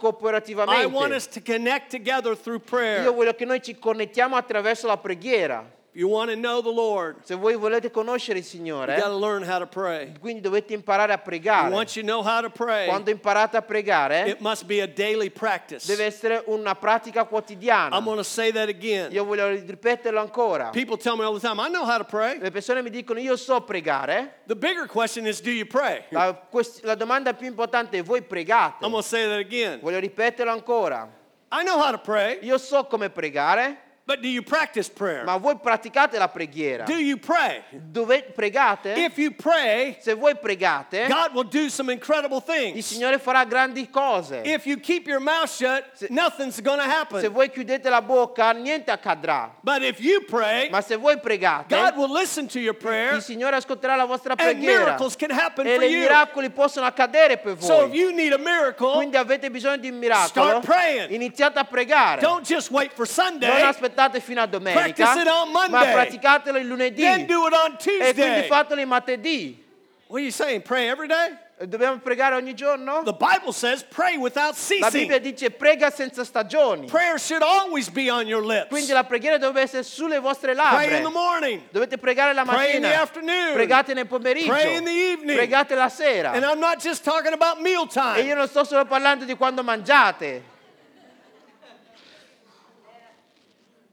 I 0.85 0.85
want 0.86 1.12
us 1.12 1.26
to 1.28 1.40
connect 1.40 1.90
together 1.90 2.36
through 2.36 2.60
prayer. 2.60 3.02
Io 3.02 3.12
voglio 3.12 3.34
che 3.34 3.44
noi 3.44 3.62
ci 3.62 3.76
connettiamo 3.78 4.36
attraverso 4.36 4.86
la 4.86 4.96
preghiera. 4.96 5.64
You 5.98 6.08
want 6.10 6.28
to 6.30 6.36
know 6.36 6.60
the 6.60 6.70
Lord, 6.70 7.24
Se 7.24 7.34
voi 7.34 7.56
volete 7.56 7.90
conoscere 7.90 8.38
il 8.38 8.44
you 8.44 8.50
Signore, 8.50 8.96
got 8.96 9.06
to 9.06 9.16
learn 9.16 9.42
how 9.42 9.58
to 9.58 9.66
pray. 9.66 10.12
quindi 10.20 10.42
dovete 10.42 10.74
imparare 10.74 11.14
a 11.14 11.16
pregare. 11.16 11.72
Once 11.72 11.98
you 11.98 12.04
know 12.04 12.22
how 12.22 12.42
to 12.42 12.50
pray, 12.50 12.86
Quando 12.86 13.10
imparate 13.10 13.56
a 13.56 13.62
pregare, 13.62 14.26
it 14.28 14.40
must 14.40 14.66
be 14.66 14.82
a 14.82 14.86
daily 14.86 15.30
practice. 15.30 15.86
deve 15.86 16.04
essere 16.04 16.42
una 16.48 16.74
pratica 16.74 17.24
quotidiana. 17.24 17.96
I'm 17.96 18.22
say 18.22 18.52
that 18.52 18.68
again. 18.68 19.10
Io 19.10 19.24
voglio 19.24 19.48
ripeterlo 19.48 20.20
ancora. 20.20 20.68
People 20.68 20.98
tell 20.98 21.16
me 21.16 21.24
all 21.24 21.32
the 21.32 21.40
time, 21.40 21.58
I 21.58 21.70
know 21.70 21.86
how 21.86 21.96
to 21.96 22.04
pray. 22.04 22.40
Le 22.40 22.50
persone 22.50 22.82
mi 22.82 22.90
dicono 22.90 23.18
io 23.18 23.34
so 23.36 23.62
pregare. 23.62 24.42
The 24.46 24.54
bigger 24.54 24.86
question 24.86 25.26
is, 25.26 25.40
do 25.40 25.50
you 25.50 25.64
pray? 25.64 26.04
La, 26.10 26.34
quest- 26.34 26.84
la 26.84 26.94
domanda 26.94 27.32
più 27.32 27.46
importante 27.46 27.96
è 27.96 28.02
voi 28.02 28.20
pregate. 28.20 28.84
I'm 28.84 29.00
say 29.00 29.26
that 29.26 29.38
again. 29.38 29.80
Voglio 29.80 29.98
ripeterlo 29.98 30.52
ancora. 30.52 31.08
I 31.50 31.62
know 31.62 31.78
how 31.78 31.90
to 31.90 31.98
pray, 31.98 32.40
Io 32.42 32.58
so 32.58 32.84
come 32.84 33.08
pregare, 33.08 33.78
but 34.06 34.22
do 34.22 34.28
you 34.28 34.42
practice 34.42 34.88
prayer? 34.88 35.24
ma 35.24 35.36
voi 35.36 35.56
praticate 35.56 36.16
la 36.18 36.28
preghiera. 36.28 36.84
Do 36.86 36.94
you 36.96 37.16
pray? 37.18 37.62
Dove 37.90 38.22
pregate? 38.34 38.94
If 38.96 39.18
you 39.18 39.32
pray, 39.32 39.96
Se 40.00 40.14
voi 40.14 40.34
pregate, 40.34 41.08
God 41.08 41.34
will 41.34 41.44
do 41.48 41.68
some 41.68 41.90
incredible 41.90 42.38
il 42.38 42.42
things. 42.44 42.86
Signore 42.86 43.18
farà 43.18 43.44
grandi 43.44 43.88
cose. 43.90 44.40
If 44.44 44.64
you 44.66 44.76
keep 44.78 45.06
your 45.08 45.20
mouth 45.20 45.50
shut, 45.50 45.84
nothing's 46.08 46.60
going 46.60 46.78
to 46.78 46.84
Se 46.84 46.90
happen. 46.90 47.32
voi 47.32 47.48
chiudete 47.50 47.88
la 47.90 48.00
bocca, 48.00 48.52
niente 48.52 48.90
accadrà. 48.90 49.50
But 49.62 49.82
if 49.82 50.00
you 50.00 50.20
pray, 50.22 50.68
Ma 50.70 50.80
se 50.80 50.96
voi 50.96 51.18
pregate, 51.18 51.68
God 51.68 51.96
will 51.96 52.12
listen 52.12 52.46
to 52.48 52.60
your 52.60 52.74
prayer 52.74 53.14
il 53.16 53.22
Signore 53.22 53.56
ascolterà 53.56 53.96
la 53.96 54.04
vostra 54.06 54.34
and 54.38 54.40
preghiera. 54.40 54.84
miracles 54.84 55.16
can 55.16 55.30
happen 55.30 55.66
E 55.66 55.74
for 55.74 55.82
i 55.84 55.88
you. 55.88 56.00
miracoli 56.00 56.50
possono 56.50 56.86
accadere 56.86 57.38
per 57.38 57.56
So 57.60 57.82
if 57.84 57.88
voi. 57.90 57.98
you 57.98 58.12
need 58.12 58.32
a 58.32 58.38
miracle, 58.38 58.92
Quindi 58.94 59.16
avete 59.16 59.50
bisogno 59.50 59.78
di 59.78 59.88
un 59.90 59.98
miracolo. 59.98 60.60
Start 60.60 60.64
praying. 60.64 61.10
Iniziate 61.10 61.58
a 61.58 61.64
pregare. 61.64 62.20
don't 62.20 62.46
just 62.46 62.70
wait 62.70 62.92
for 62.92 63.04
Non 63.06 63.08
Sunday, 63.08 63.62
aspettate 63.96 64.20
fino 64.20 64.42
a 64.42 64.46
domenica, 64.46 64.80
Practice 64.92 65.20
it 65.22 65.26
on 65.28 65.50
ma 65.50 65.66
Monday. 65.68 65.92
praticatelo 65.92 66.58
il 66.58 66.66
lunedì 66.66 67.00
then 67.02 67.26
do 67.26 67.46
it 67.46 67.52
on 67.54 67.72
e 67.72 67.76
quindi 67.76 68.12
Tuesday. 68.12 68.46
fatelo 68.46 68.80
il 68.80 68.86
martedì. 68.86 69.64
What 70.08 70.18
are 70.18 70.24
you 70.24 70.30
saying? 70.30 70.62
Pray 70.62 70.88
every 70.88 71.08
day? 71.08 71.36
Dobbiamo 71.58 71.96
pregare 72.00 72.34
ogni 72.36 72.52
giorno? 72.54 73.02
The 73.02 73.14
Bible 73.14 73.50
says 73.50 73.82
pray 73.82 74.16
without 74.18 74.54
La 74.78 74.90
Bibbia 74.90 75.16
ceasing. 75.16 75.20
dice 75.20 75.50
prega 75.50 75.90
senza 75.90 76.22
stagioni. 76.22 76.86
Prayer 76.86 77.18
should 77.18 77.42
always 77.42 77.88
be 77.88 78.10
on 78.10 78.26
your 78.26 78.44
lips. 78.44 78.68
Quindi 78.68 78.92
la 78.92 79.04
preghiera 79.04 79.38
deve 79.38 79.62
essere 79.62 79.82
sulle 79.82 80.18
vostre 80.20 80.54
Pray 80.54 80.84
in 80.84 80.90
the 80.90 81.00
labbra. 81.02 81.10
morning. 81.10 81.62
Dovete 81.72 81.96
pregare 81.96 82.34
la 82.34 82.44
Pray 82.44 82.76
in 82.76 82.82
the 82.82 82.88
mattina, 82.88 83.00
afternoon. 83.02 83.52
pregate 83.54 83.94
nel 83.94 84.06
pomeriggio, 84.06 84.50
Pray 84.52 84.76
in 84.76 84.84
the 84.84 84.90
evening. 84.92 85.34
pregate 85.38 85.74
la 85.74 85.88
sera. 85.88 86.32
And 86.32 86.44
I'm 86.44 86.60
not 86.60 86.78
just 86.78 87.02
talking 87.02 87.32
about 87.32 87.56
E 87.64 88.20
io 88.22 88.34
non 88.34 88.46
sto 88.48 88.62
solo 88.62 88.84
parlando 88.84 89.24
di 89.24 89.34
quando 89.34 89.62
mangiate. 89.64 90.54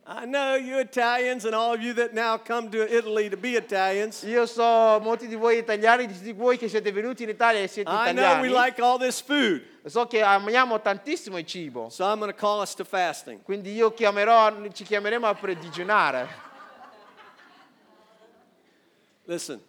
I 0.05 0.25
know 0.25 0.55
you 0.55 0.79
Italians 0.79 1.45
and 1.45 1.55
all 1.55 1.73
of 1.73 1.81
you 1.81 1.93
that 1.93 2.13
now 2.13 2.37
come 2.37 2.69
to 2.71 2.83
Italy 2.93 3.29
to 3.29 3.37
be 3.37 3.55
Italians. 3.55 4.21
Io 4.25 4.45
so 4.45 4.99
molti 5.01 5.27
di 5.27 5.35
voi 5.35 5.59
italiani, 5.61 6.07
di 6.07 6.33
voi 6.33 6.57
che 6.57 6.67
siete 6.67 6.91
venuti 6.91 7.23
in 7.23 7.29
Italia 7.29 7.61
e 7.61 7.67
siete 7.69 7.89
I 7.89 8.11
know 8.11 8.41
we 8.41 8.49
italiani. 8.49 8.53
like 8.53 8.81
all 8.81 8.97
this 8.97 9.21
food. 9.21 9.61
So 9.85 10.05
che 10.05 10.21
amiamo 10.21 10.81
tantissimo 10.81 11.37
il 11.37 11.45
cibo. 11.45 11.87
So 11.89 12.03
I'm 12.05 12.19
going 12.19 12.29
to 12.31 12.37
call 12.37 12.59
us 12.59 12.73
to 12.75 12.83
fasting. 12.83 13.41
Quindi 13.43 13.73
io 13.73 13.93
chiamerò, 13.93 14.51
ci 14.73 14.83
chiameremo 14.83 15.25
a 15.25 15.35
predigiunare. 15.35 16.27
Listen, 19.25 19.61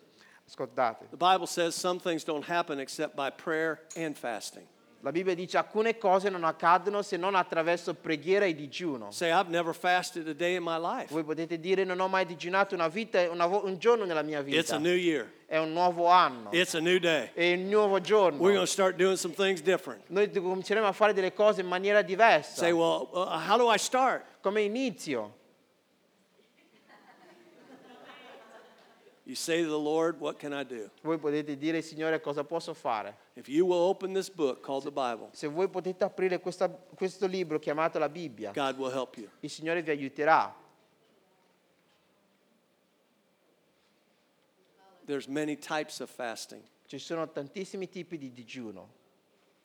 Ascoltate. 0.48 1.08
the 1.10 1.16
Bible 1.16 1.46
says 1.46 1.76
some 1.76 2.00
things 2.00 2.24
don't 2.24 2.44
happen 2.44 2.80
except 2.80 3.14
by 3.14 3.30
prayer 3.30 3.78
and 3.96 4.16
fasting. 4.18 4.64
La 5.04 5.12
Bibbia 5.12 5.34
dice 5.34 5.58
alcune 5.58 5.98
cose 5.98 6.30
non 6.30 6.44
accadono 6.44 7.02
se 7.02 7.18
non 7.18 7.34
attraverso 7.34 7.92
preghiera 7.92 8.46
e 8.46 8.54
digiuno. 8.54 9.10
Say, 9.10 9.28
I've 9.30 9.50
never 9.50 9.74
fasted 9.74 10.26
a 10.28 10.32
day 10.32 10.56
in 10.56 10.62
my 10.62 10.78
life. 10.80 11.12
Voi 11.12 11.22
potete 11.24 11.60
dire 11.60 11.84
non 11.84 12.00
ho 12.00 12.08
mai 12.08 12.24
digiunato 12.24 12.74
una 12.74 12.88
vita, 12.88 13.30
una 13.30 13.44
vo- 13.44 13.66
un 13.66 13.76
giorno 13.76 14.06
nella 14.06 14.22
mia 14.22 14.38
It's 14.40 14.70
a 14.70 14.78
vita. 14.78 14.78
new 14.78 14.96
year. 14.96 15.30
È 15.44 15.58
un 15.58 15.74
nuovo 15.74 16.06
anno. 16.06 16.48
It's 16.52 16.74
a 16.74 16.80
new 16.80 16.98
day. 16.98 17.28
È 17.34 17.52
un 17.52 17.68
nuovo 17.68 18.00
giorno. 18.00 18.38
We're 18.38 18.54
going 18.54 18.64
to 18.64 18.72
start 18.72 18.96
doing 18.96 19.18
some 19.18 19.34
things 19.34 19.60
different. 19.60 20.04
Noi 20.06 20.30
cominceremo 20.30 20.86
a 20.86 20.92
fare 20.92 21.12
delle 21.12 21.34
cose 21.34 21.60
in 21.60 21.66
maniera 21.66 22.00
diversa. 22.00 22.54
Say, 22.62 22.70
well, 22.72 23.06
uh, 23.12 23.26
how 23.46 23.58
do 23.58 23.70
I 23.70 23.76
start? 23.76 24.24
Come 24.40 24.62
inizio? 24.62 25.34
You 29.34 29.36
say 29.40 29.62
to 29.64 29.68
the 29.68 29.76
Lord, 29.76 30.20
what 30.20 30.38
can 30.38 30.52
I 30.52 30.62
do? 30.62 30.88
Voi 31.02 31.18
potete 31.18 31.58
dire, 31.58 31.82
Signore, 31.82 32.20
cosa 32.20 32.44
posso 32.44 32.72
fare? 32.72 33.16
If 33.34 33.48
you 33.48 33.66
will 33.66 33.80
open 33.88 34.12
this 34.12 34.28
book 34.30 34.62
called 34.62 34.84
the 34.84 34.92
Bible, 34.92 35.30
Se 35.32 35.48
voi 35.48 35.66
potete 35.66 36.04
aprire 36.04 36.38
questa- 36.38 36.68
questo 36.68 37.26
libro 37.26 37.58
chiamato 37.58 37.98
la 37.98 38.08
Bibbia, 38.08 38.52
God 38.52 38.78
will 38.78 38.92
help 38.92 39.16
you. 39.16 39.28
il 39.40 39.50
Signore 39.50 39.82
vi 39.82 39.90
aiuterà. 39.90 40.54
There's 45.04 45.26
many 45.26 45.56
types 45.56 45.98
of 45.98 46.10
fasting. 46.10 46.62
Ci 46.86 46.98
sono 47.00 47.28
tantissimi 47.28 47.88
tipi 47.88 48.16
di 48.16 48.32
digiuno. 48.32 48.88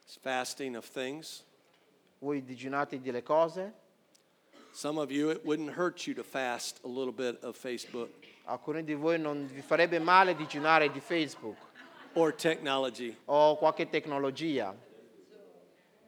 It's 0.03 0.17
fasting 0.17 0.75
of 0.77 0.89
things. 0.89 1.43
Voi 2.17 2.43
digiunate 2.43 2.99
delle 2.99 3.21
cose, 3.21 3.71
Some 4.71 4.99
of 4.99 5.11
you, 5.11 5.29
it 5.29 5.43
wouldn't 5.45 5.75
hurt 5.77 6.07
you 6.07 6.15
to 6.15 6.23
fast 6.23 6.79
a 6.83 6.87
little 6.87 7.11
bit 7.13 7.43
of 7.43 7.55
Facebook 7.55 8.09
alcuni 8.49 8.83
di 8.83 8.95
voi 8.95 9.19
non 9.19 9.45
vi 9.45 9.61
farebbe 9.61 9.99
male 9.99 10.35
digiunare 10.35 10.91
di 10.91 10.99
Facebook 10.99 11.57
or 12.13 12.33
technology. 12.33 13.15
o 13.25 13.55
qualche 13.57 13.87
tecnologia. 13.89 14.75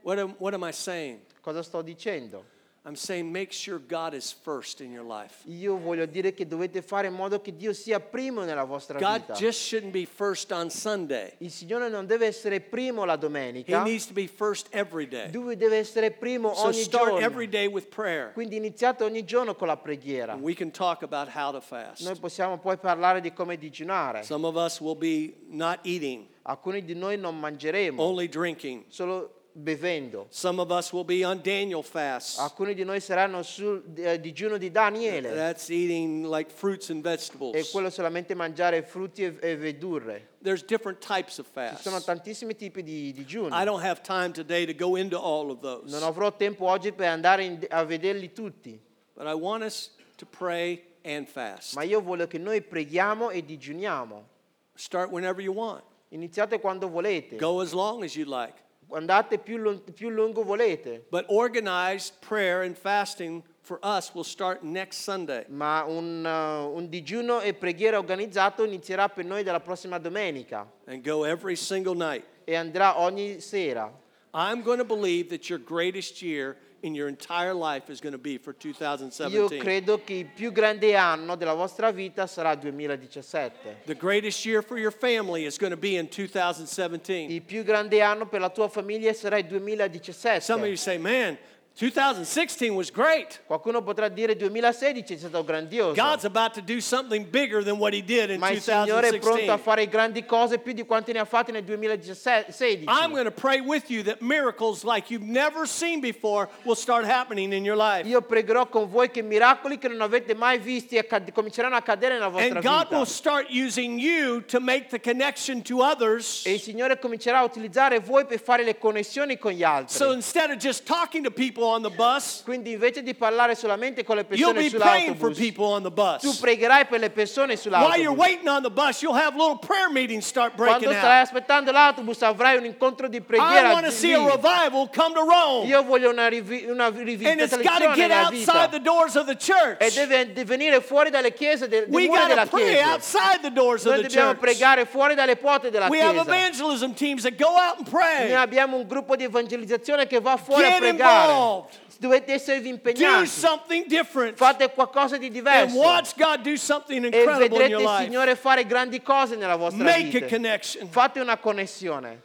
What 0.01 0.17
am, 0.17 0.35
what 0.39 0.53
am 0.53 0.63
I 0.63 0.71
saying? 0.71 1.21
Cosa 1.41 1.61
sto 1.61 1.83
dicendo? 1.83 2.43
I'm 2.83 2.95
saying 2.95 3.31
make 3.31 3.51
sure 3.51 3.77
God 3.77 4.15
is 4.15 4.31
first 4.31 4.81
in 4.81 4.91
your 4.91 5.05
life. 5.05 5.43
Io 5.47 5.77
voglio 5.77 6.07
dire 6.07 6.33
che 6.33 6.47
dovete 6.47 6.81
fare 6.81 7.05
in 7.09 7.13
modo 7.13 7.39
che 7.39 7.55
Dio 7.55 7.73
sia 7.73 7.99
primo 7.99 8.43
nella 8.43 8.63
vostra 8.63 8.97
God 8.97 9.19
vita. 9.21 9.33
just 9.33 9.59
shouldn't 9.59 9.91
be 9.93 10.05
first 10.07 10.51
on 10.51 10.71
Sunday. 10.71 11.31
Il 11.37 11.51
Signore 11.51 11.89
non 11.89 12.07
deve 12.07 12.25
essere 12.25 12.59
primo 12.59 13.05
la 13.05 13.13
He 13.13 13.17
domenica, 13.19 13.83
needs 13.83 14.07
to 14.07 14.13
be 14.13 14.25
first 14.25 14.67
every 14.73 15.07
day. 15.07 15.31
Lui 15.31 15.55
deve 15.57 15.77
essere 15.77 16.09
primo 16.09 16.55
So 16.55 16.65
ogni 16.69 16.81
start 16.81 17.09
giorno. 17.11 17.23
every 17.23 17.47
day 17.47 17.67
with 17.67 17.87
prayer. 17.89 18.31
Quindi 18.33 18.55
iniziate 18.55 19.03
ogni 19.03 19.23
giorno 19.25 19.53
con 19.53 19.67
la 19.67 19.77
preghiera. 19.77 20.33
We 20.33 20.55
can 20.55 20.71
talk 20.71 21.03
about 21.03 21.27
how 21.35 21.51
to 21.51 21.61
fast. 21.61 22.01
Noi 22.01 22.17
possiamo 22.17 22.57
poi 22.57 22.77
parlare 22.77 23.21
di 23.21 23.31
come 23.31 23.57
digiunare. 23.59 24.23
Some 24.23 24.43
of 24.47 24.55
us 24.55 24.79
will 24.79 24.97
be 24.97 25.35
not 25.49 25.81
eating, 25.83 26.25
Alcuni 26.41 26.83
di 26.83 26.95
noi 26.95 27.15
non 27.19 27.37
mangeremo, 27.37 28.01
only 28.01 28.27
drinking. 28.27 28.85
solo 28.87 29.40
bevendo. 29.53 30.25
Some 30.29 30.59
of 30.61 30.71
us 30.71 30.91
will 30.93 31.03
be 31.03 31.23
on 31.23 31.41
Daniel 31.41 31.81
fasts. 31.83 32.37
Alcuni 32.39 32.73
di 32.73 32.83
noi 32.83 32.99
saranno 32.99 33.43
sul 33.43 33.83
eh, 33.95 34.19
digiuno 34.19 34.57
di 34.57 34.71
Daniele 34.71 35.33
That's 35.33 35.69
eating 35.69 36.25
like 36.25 36.49
fruits 36.51 36.89
and 36.89 36.99
e 37.05 37.09
vegetables. 37.09 37.71
quello 37.71 37.89
solamente 37.89 38.33
mangiare 38.33 38.81
frutti 38.83 39.23
e, 39.23 39.35
e 39.41 39.55
verdure. 39.57 40.29
There's 40.41 40.63
different 40.63 40.99
types 40.99 41.37
of 41.37 41.47
Ci 41.47 41.81
sono 41.81 41.95
fasts. 41.99 42.05
tantissimi 42.05 42.55
tipi 42.55 42.81
di 42.83 43.11
digiuni. 43.13 43.49
I 43.53 43.63
don't 43.65 43.83
have 43.83 44.01
time 44.01 44.31
today 44.31 44.65
to 44.65 44.73
go 44.73 44.95
into 44.95 45.17
all 45.19 45.51
of 45.51 45.59
those. 45.59 45.91
Non 45.91 46.03
avrò 46.03 46.35
tempo 46.35 46.65
oggi 46.67 46.91
per 46.91 47.07
andare 47.09 47.43
in- 47.43 47.65
a 47.69 47.83
vederli 47.83 48.31
tutti, 48.33 48.79
But 49.13 49.27
I 49.27 49.33
want 49.33 49.63
us 49.63 49.91
to 50.17 50.25
pray 50.25 50.81
and 51.03 51.27
fast. 51.27 51.75
ma 51.75 51.83
io 51.83 52.01
voglio 52.01 52.25
che 52.27 52.37
noi 52.39 52.61
preghiamo 52.61 53.29
e 53.29 53.43
digiuniamo. 53.45 54.27
Start 54.73 55.11
whenever 55.11 55.43
you 55.43 55.53
want. 55.53 55.83
Iniziate 56.09 56.59
quando 56.59 56.89
volete, 56.89 57.35
Go 57.37 57.59
as 57.61 57.71
long 57.73 58.03
as 58.03 58.15
you'd 58.15 58.27
like. 58.27 58.55
Andate 58.93 59.37
più, 59.37 59.81
più 59.93 60.09
lungo 60.09 60.43
volete, 60.43 61.05
But 61.09 61.25
organized 61.27 62.13
prayer 62.19 62.61
and 62.63 62.75
fasting 62.75 63.43
for 63.61 63.79
us 63.83 64.13
will 64.13 64.23
start 64.23 64.63
next 64.63 65.01
Sunday. 65.01 65.45
ma 65.49 65.83
un, 65.83 66.25
uh, 66.25 66.75
un 66.75 66.89
digiuno 66.89 67.41
e 67.41 67.53
preghiera 67.53 67.97
organizzato 67.97 68.63
inizierà 68.63 69.09
per 69.09 69.25
noi 69.25 69.43
dalla 69.43 69.59
prossima 69.59 69.97
domenica 69.99 70.69
and 70.87 71.03
go 71.03 71.23
every 71.25 71.55
single 71.55 71.95
night. 71.95 72.23
e 72.43 72.55
andrà 72.55 72.99
ogni 72.99 73.39
sera. 73.39 73.91
I'm 74.33 74.61
going 74.63 74.79
to 74.79 74.85
believe 74.85 75.29
that 75.29 75.49
your 75.49 75.59
greatest 75.59 76.21
year 76.21 76.57
in 76.81 76.95
your 76.95 77.07
entire 77.07 77.53
life 77.53 77.89
is 77.91 77.99
going 77.99 78.13
to 78.13 78.19
be 78.21 78.37
for 78.37 78.53
Io 78.53 78.73
2017. 78.73 79.57
credo 79.59 80.03
che 80.03 80.13
il 80.13 80.25
più 80.25 80.51
grande 80.51 80.95
anno 80.95 81.35
della 81.35 81.53
vostra 81.53 81.91
vita 81.91 82.27
sarà 82.27 82.51
il 82.51 82.59
2017. 82.59 83.81
The 83.85 83.95
greatest 83.95 84.45
year 84.45 84.63
for 84.63 84.77
your 84.77 84.91
family 84.91 85.45
is 85.45 85.57
going 85.57 85.73
to 85.73 85.79
be 85.79 85.97
in 85.97 86.07
2017. 86.09 87.31
Il 87.33 87.41
più 87.41 87.63
grande 87.63 88.01
anno 88.01 88.27
per 88.27 88.39
la 88.39 88.49
tua 88.49 88.67
famiglia 88.67 89.13
sarà 89.13 89.37
il 89.37 89.45
2017. 89.45 90.41
Some 90.41 90.61
of 90.61 90.67
you 90.67 90.75
say, 90.77 90.97
man, 90.97 91.37
2016 91.73 92.75
was 92.75 92.91
great. 92.91 93.41
Qualcuno 93.47 93.81
potrà 93.81 94.07
dire 94.09 94.35
2016 94.35 95.13
è 95.13 95.17
stato 95.17 95.43
grandioso. 95.43 95.93
God's 95.93 96.25
about 96.25 96.53
to 96.53 96.61
do 96.61 96.79
something 96.79 97.25
bigger 97.27 97.63
than 97.63 97.77
what 97.77 97.93
he 97.93 98.03
did 98.03 98.29
in 98.29 98.39
ma 98.39 98.49
il 98.49 98.61
Signore 98.61 99.07
è 99.07 99.19
pronto 99.19 99.51
a 99.51 99.57
2016. 99.57 99.63
fare 99.63 99.87
grandi 99.87 100.25
cose 100.25 100.59
più 100.59 100.73
di 100.73 100.85
quante 100.85 101.11
ne 101.13 101.19
ha 101.19 101.25
fatte 101.25 101.51
nel 101.51 101.63
2016. 101.63 102.85
I'm 102.87 103.11
going 103.11 103.25
to 103.25 103.31
pray 103.31 103.61
with 103.61 103.89
you 103.89 104.03
that 104.03 104.21
miracles 104.21 104.83
like 104.83 105.11
you've 105.11 105.25
never 105.25 105.65
seen 105.65 106.01
before 106.01 106.49
will 106.65 106.75
start 106.75 107.05
happening 107.05 107.51
in 107.53 107.63
your 107.63 107.77
life. 107.77 108.07
Io 108.07 108.21
pregherò 108.21 108.67
con 108.67 108.87
voi 108.89 109.09
che 109.09 109.23
miracoli 109.23 109.79
che 109.79 109.87
non 109.87 110.01
avete 110.01 110.35
mai 110.35 110.59
visti 110.59 110.99
cominceranno 111.33 111.75
a 111.75 111.77
accadere 111.79 112.13
nella 112.13 112.27
vostra 112.27 112.59
And 112.59 112.63
God 112.63 112.83
vita. 112.83 112.95
will 112.97 113.05
start 113.05 113.47
using 113.49 113.97
you 113.97 114.43
to 114.45 114.59
make 114.59 114.89
the 114.89 114.99
connection 114.99 115.63
to 115.63 115.81
others. 115.81 116.45
E 116.45 116.53
il 116.53 116.61
Signore 116.61 116.99
comincerà 116.99 117.39
a 117.39 117.43
utilizzare 117.43 117.99
voi 117.99 118.25
per 118.25 118.39
fare 118.39 118.63
le 118.63 118.77
connessioni 118.77 119.37
con 119.39 119.51
gli 119.51 119.63
altri. 119.63 119.95
So 119.95 120.11
instead 120.11 120.51
of 120.51 120.57
just 120.57 120.85
talking 120.85 121.23
to 121.23 121.31
people 121.31 121.69
on 121.71 121.81
the 121.81 121.89
bus, 121.89 122.41
Quindi 122.43 122.71
invece 122.73 123.01
di 123.03 123.13
parlare 123.15 123.55
solamente 123.55 124.03
con 124.03 124.15
le 124.17 124.25
you'll 124.31 124.53
persone 124.53 124.69
be 124.69 124.77
praying 124.77 125.15
for 125.17 125.31
sull'autobus, 125.31 125.37
people 125.37 125.65
on 125.65 125.83
the 125.83 125.89
tu 125.89 126.27
bus. 126.29 126.37
pregherai 126.39 126.85
per 126.85 126.99
le 126.99 127.09
persone 127.09 127.55
While 127.55 127.97
you're 127.97 128.13
sull'autobus. 128.13 128.17
waiting 128.17 128.47
on 128.49 128.61
the 128.63 128.69
bus, 128.69 129.01
you'll 129.01 129.15
have 129.17 129.35
little 129.35 129.57
prayer 129.57 129.89
meetings 129.89 130.25
start 130.25 130.55
breaking 130.55 130.83
Quando 130.89 130.97
out. 130.97 131.21
aspettando 131.27 131.71
l'autobus 131.71 132.21
avrai 132.21 132.57
un 132.57 132.65
incontro 132.65 133.07
di 133.07 133.17
I 133.17 133.21
preghiera. 133.21 133.71
want 133.71 133.85
to 133.85 133.91
see 133.91 134.13
a 134.13 134.19
lì. 134.19 134.25
revival 134.29 134.89
come 134.93 135.13
to 135.13 135.23
Rome. 135.25 135.65
Io 135.67 135.83
voglio 135.83 136.09
una, 136.09 136.27
rivi- 136.27 136.65
una 136.67 136.85
And 136.85 136.95
it's 136.97 137.55
got 137.55 137.79
to 137.79 137.89
rivitalizzazione 137.89 137.95
get 137.95 138.07
nella 138.09 138.29
vita. 138.29 138.51
outside 138.51 138.71
the 138.71 138.81
doors 138.81 139.15
of 139.15 139.25
the 139.25 139.33
E 139.33 139.37
church. 139.37 139.93
deve 139.95 140.33
de- 140.33 140.43
venire 140.45 140.81
fuori 140.81 141.09
dalle 141.09 141.33
chiese, 141.33 141.67
de- 141.67 141.85
We 141.89 142.07
got 142.07 142.27
della 142.27 142.43
to 142.43 142.49
pray 142.49 142.73
chiesa. 142.73 142.89
outside 142.93 143.39
the 143.41 143.51
doors 143.51 143.85
of 143.85 143.91
Noi 143.93 144.01
the 144.01 144.07
dobbiamo 144.07 144.31
church. 144.31 144.39
pregare 144.41 144.85
fuori 144.85 145.15
dalle 145.15 145.35
porte 145.37 145.69
della 145.69 145.87
We 145.87 145.99
have 146.01 146.13
chiesa. 146.13 146.29
evangelism 146.29 146.93
teams 146.93 147.23
that 147.23 147.35
go 147.37 147.47
out 147.47 147.77
and 147.77 147.87
Noi 147.91 148.01
pray. 148.01 148.33
abbiamo 148.33 148.77
un 148.77 148.87
gruppo 148.87 149.15
di 149.15 149.23
evangelizzazione 149.23 150.07
che 150.07 150.19
va 150.19 150.37
fuori 150.37 150.63
a 150.65 150.69
Get 150.69 150.79
pregare. 150.79 151.31
Involved. 151.51 151.79
Dovete 151.99 152.33
esservi 152.33 152.63
Do 152.69 152.69
impegnati. 152.75 153.27
something 153.27 153.85
different. 153.87 154.35
Fate 154.37 154.71
qualcosa 154.73 155.17
di 155.17 155.27
And 155.27 155.35
diverso. 155.35 155.75
watch 155.77 156.15
God 156.15 156.41
do 156.41 156.55
something 156.57 157.03
E 157.03 157.07
incredible 157.07 157.43
in 157.45 157.49
vedrete 157.51 157.69
your 157.69 157.81
il. 157.81 158.05
Signore 158.05 158.35
fare 158.35 158.65
grandi 158.65 159.01
cose 159.01 159.35
nella 159.35 159.55
vostra 159.55 159.83
Make 159.83 160.17
a 160.17 160.19
vita. 160.21 160.25
connection. 160.27 160.87
Fate 160.89 161.19
una 161.19 161.37
connessione. 161.37 162.21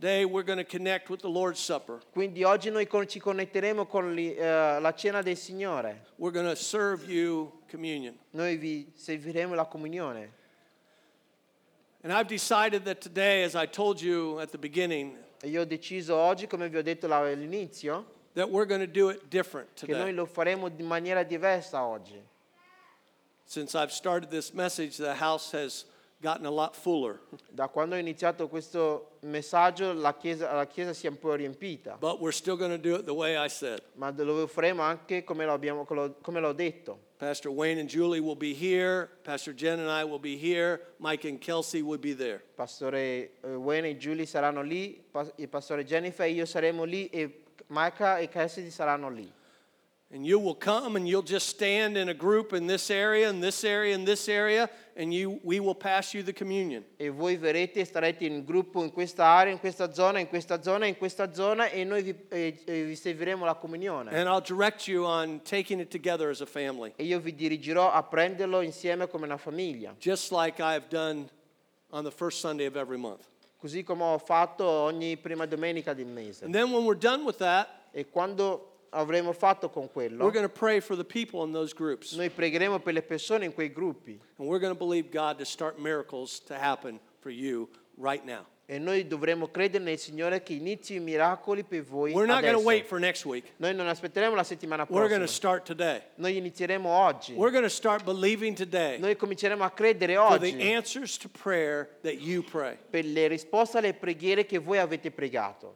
Today 0.00 0.24
we're 0.24 0.42
going 0.44 0.56
to 0.58 0.64
connect 0.64 1.10
with 1.10 1.20
the 1.20 1.28
Lord's 1.28 1.60
Supper. 1.60 2.00
Quindi 2.12 2.42
oggi 2.42 2.70
noi 2.70 2.88
ci 3.06 3.18
connetteremo 3.20 3.84
con 3.86 4.16
eh, 4.16 4.80
la 4.80 4.94
cena 4.94 5.20
del 5.20 5.36
Signore. 5.36 6.06
We're 6.16 6.32
going 6.32 6.48
to 6.48 6.56
serve 6.56 7.04
you 7.06 7.52
communion. 7.70 8.16
Noi 8.30 8.56
vi 8.56 8.90
serviremo 8.94 9.54
la 9.54 9.66
comunione. 9.66 10.30
And 12.02 12.10
I've 12.14 12.28
decided 12.28 12.84
that 12.86 13.02
today, 13.02 13.42
as 13.42 13.54
I 13.54 13.66
told 13.66 14.00
you 14.00 14.38
at 14.40 14.50
the 14.52 14.58
beginning, 14.58 15.18
E 15.42 15.48
io 15.48 15.62
ho 15.62 15.64
deciso 15.64 16.16
oggi, 16.16 16.46
come 16.46 16.68
vi 16.70 16.76
ho 16.78 16.82
detto 16.82 17.06
all'inizio, 17.12 18.04
that 18.34 18.48
we're 18.50 18.66
going 18.66 18.80
to 18.80 18.86
do 18.86 19.08
it 19.10 19.28
different 19.30 19.68
che 19.74 19.92
noi 19.92 20.00
today. 20.10 20.12
lo 20.14 20.26
faremo 20.26 20.68
in 20.76 20.86
maniera 20.86 21.22
diversa 21.24 21.82
oggi. 21.84 22.20
Since 23.46 23.74
I've 23.74 23.90
started 23.92 24.30
this 24.30 24.52
message, 24.54 24.96
the 24.96 25.14
house 25.14 25.50
has 25.52 25.84
gotten 26.22 26.46
a 26.46 26.50
lot 26.50 26.76
fuller. 26.76 27.18
Da 27.52 27.66
quando 27.68 27.96
ho 27.96 27.98
iniziato 27.98 28.48
questo 28.48 29.16
messaggio 29.22 29.92
la 29.92 30.14
chiesa, 30.14 30.52
la 30.54 30.66
chiesa 30.66 30.92
si 30.92 31.06
è 31.06 31.10
un 31.10 31.18
po' 31.18 31.34
riempita, 31.34 31.96
But 31.98 32.20
we're 32.20 32.32
still 32.32 32.56
going 32.56 32.70
to 32.70 32.78
do 32.78 32.94
it 32.94 33.04
the 33.04 33.12
way 33.12 33.36
I 33.36 33.48
said. 33.48 33.82
ma 33.94 34.10
lo 34.16 34.46
faremo 34.46 34.82
anche 34.82 35.24
come, 35.24 35.44
lo 35.44 35.52
abbiamo- 35.52 35.84
come 35.84 36.40
l'ho 36.40 36.52
detto. 36.52 37.08
Pastor 37.18 37.50
Wayne 37.52 37.80
and 37.80 37.88
Julie 37.88 38.18
will 38.20 38.36
be 38.36 38.54
here. 38.54 39.10
Pastor 39.24 39.52
Jen 39.52 39.78
and 39.80 39.90
I 39.90 40.04
will 40.04 40.18
be 40.20 40.36
here. 40.38 40.80
Mike 40.98 41.26
and 41.28 41.38
Kelsey 41.38 41.82
will 41.82 41.98
be 41.98 42.14
there. 42.14 42.40
Pastore 42.54 43.32
eh, 43.42 43.54
Wayne 43.56 43.88
e 43.90 43.96
Giulia 43.98 44.24
saranno 44.24 44.62
lì, 44.62 45.02
pas- 45.10 45.30
il 45.36 45.48
pastore 45.48 45.84
Jennifer 45.84 46.24
e 46.24 46.30
io 46.30 46.46
saremo 46.46 46.84
lì 46.84 47.08
e 47.10 47.39
Micah 47.70 48.26
Cassidy 48.30 48.70
saranno 48.70 49.08
lì. 49.08 49.32
And 50.12 50.26
you 50.26 50.40
will 50.40 50.56
come 50.56 50.96
and 50.96 51.06
you'll 51.06 51.22
just 51.22 51.48
stand 51.48 51.96
in 51.96 52.08
a 52.08 52.14
group 52.14 52.52
in 52.52 52.66
this 52.66 52.90
area, 52.90 53.30
in 53.30 53.38
this 53.38 53.62
area, 53.62 53.94
in 53.94 54.04
this 54.04 54.28
area, 54.28 54.68
and 54.96 55.14
you, 55.14 55.38
we 55.44 55.60
will 55.60 55.74
pass 55.74 56.12
you 56.12 56.24
the 56.24 56.32
communion. 56.32 56.84
E 56.98 57.10
voi 57.10 57.36
verrete 57.36 57.84
starete 57.84 58.22
in 58.22 58.44
gruppo 58.44 58.82
in 58.82 58.90
questa 58.90 59.22
area, 59.22 59.52
in 59.52 59.60
questa 59.60 59.92
zona, 59.94 60.18
in 60.18 60.26
questa 60.26 60.60
zona, 60.60 60.86
in 60.86 60.96
questa 60.96 61.32
zona 61.32 61.68
e 61.68 61.84
noi 61.84 62.02
vi, 62.02 62.12
vi 62.66 62.96
serviremo 62.96 63.44
la 63.44 63.54
comunione. 63.54 64.10
And 64.12 64.28
I'll 64.28 64.40
direct 64.40 64.88
you 64.88 65.06
on 65.06 65.42
taking 65.44 65.78
it 65.78 65.92
together 65.92 66.28
as 66.28 66.40
a 66.40 66.46
family, 66.46 66.92
E 66.96 67.04
io 67.04 67.20
vi 67.20 67.32
dirigirò 67.32 67.92
a 67.92 68.02
prenderlo 68.02 68.62
insieme 68.62 69.06
come 69.06 69.26
una 69.26 69.38
famiglia, 69.38 69.94
just 70.00 70.32
like 70.32 70.60
I've 70.60 70.88
done 70.88 71.30
on 71.92 72.02
the 72.02 72.10
first 72.10 72.40
Sunday 72.40 72.66
of 72.66 72.74
every 72.74 72.98
month. 72.98 73.28
Così 73.60 73.82
come 73.84 74.02
ho 74.02 74.18
fatto 74.18 74.64
ogni 74.64 75.16
prima 75.16 75.46
domenica 75.46 75.94
del 75.94 76.06
mese. 76.06 76.44
And 76.44 76.52
then 76.54 76.72
when 76.72 76.84
we're 76.84 76.98
done 76.98 77.24
with 77.24 77.36
that, 77.38 77.68
E 77.92 78.08
quando 78.08 78.86
avremo 78.90 79.32
fatto 79.32 79.68
con 79.68 79.84
we're 79.84 79.92
quello, 79.92 80.30
going 80.30 80.42
to 80.42 80.48
pray 80.48 80.80
for 80.80 80.96
the 80.96 81.04
people 81.04 81.44
in 81.44 81.52
those 81.52 81.72
groups. 81.74 82.12
noi 82.14 82.28
pregheremo 82.30 82.80
per 82.80 82.92
le 82.92 83.02
persone 83.02 83.44
in 83.44 83.52
quei 83.52 83.68
gruppi 83.72 84.18
And 84.38 84.48
we're 84.48 84.60
going 84.60 84.72
to 84.72 84.78
believe 84.78 85.10
God 85.10 85.38
to 85.38 85.44
start 85.44 85.78
miracles 85.78 86.40
to 86.46 86.54
happen 86.54 86.98
for 87.20 87.30
you 87.30 87.68
right 87.96 88.24
now. 88.24 88.46
E 88.72 88.78
noi 88.78 89.04
dovremo 89.08 89.48
credere 89.48 89.82
nel 89.82 89.98
Signore 89.98 90.44
che 90.44 90.52
inizi 90.52 90.94
i 90.94 91.00
miracoli 91.00 91.64
per 91.64 91.82
voi 91.82 92.12
We're 92.12 92.24
not 92.24 92.40
going 92.42 92.52
to 92.52 92.60
adesso. 92.60 92.66
wait 92.68 92.86
for 92.86 93.00
next 93.00 93.24
week. 93.24 93.54
Noi 93.56 93.74
non 93.74 93.88
aspetteremo 93.88 94.36
la 94.36 94.44
settimana 94.44 94.86
We're 94.88 95.08
going 95.08 95.24
prossima. 95.24 95.26
start 95.26 95.64
today. 95.66 96.00
Noi 96.14 96.36
inizieremo 96.36 96.88
oggi. 96.88 97.32
We're 97.32 97.50
going 97.50 97.64
to 97.64 97.68
start 97.68 98.04
believing 98.04 98.54
today 98.54 98.96
Noi 99.00 99.16
cominceremo 99.16 99.64
a 99.64 99.70
credere 99.70 100.14
for 100.14 100.38
the 100.38 100.52
oggi 100.54 100.72
answers 100.72 101.16
to 101.18 101.28
prayer 101.28 101.88
that 102.02 102.20
you 102.20 102.44
pray. 102.44 102.76
per 102.90 103.04
le 103.04 103.26
risposte 103.26 103.78
alle 103.78 103.92
preghiere 103.92 104.46
che 104.46 104.58
voi 104.58 104.78
avete 104.78 105.10
pregato. 105.10 105.74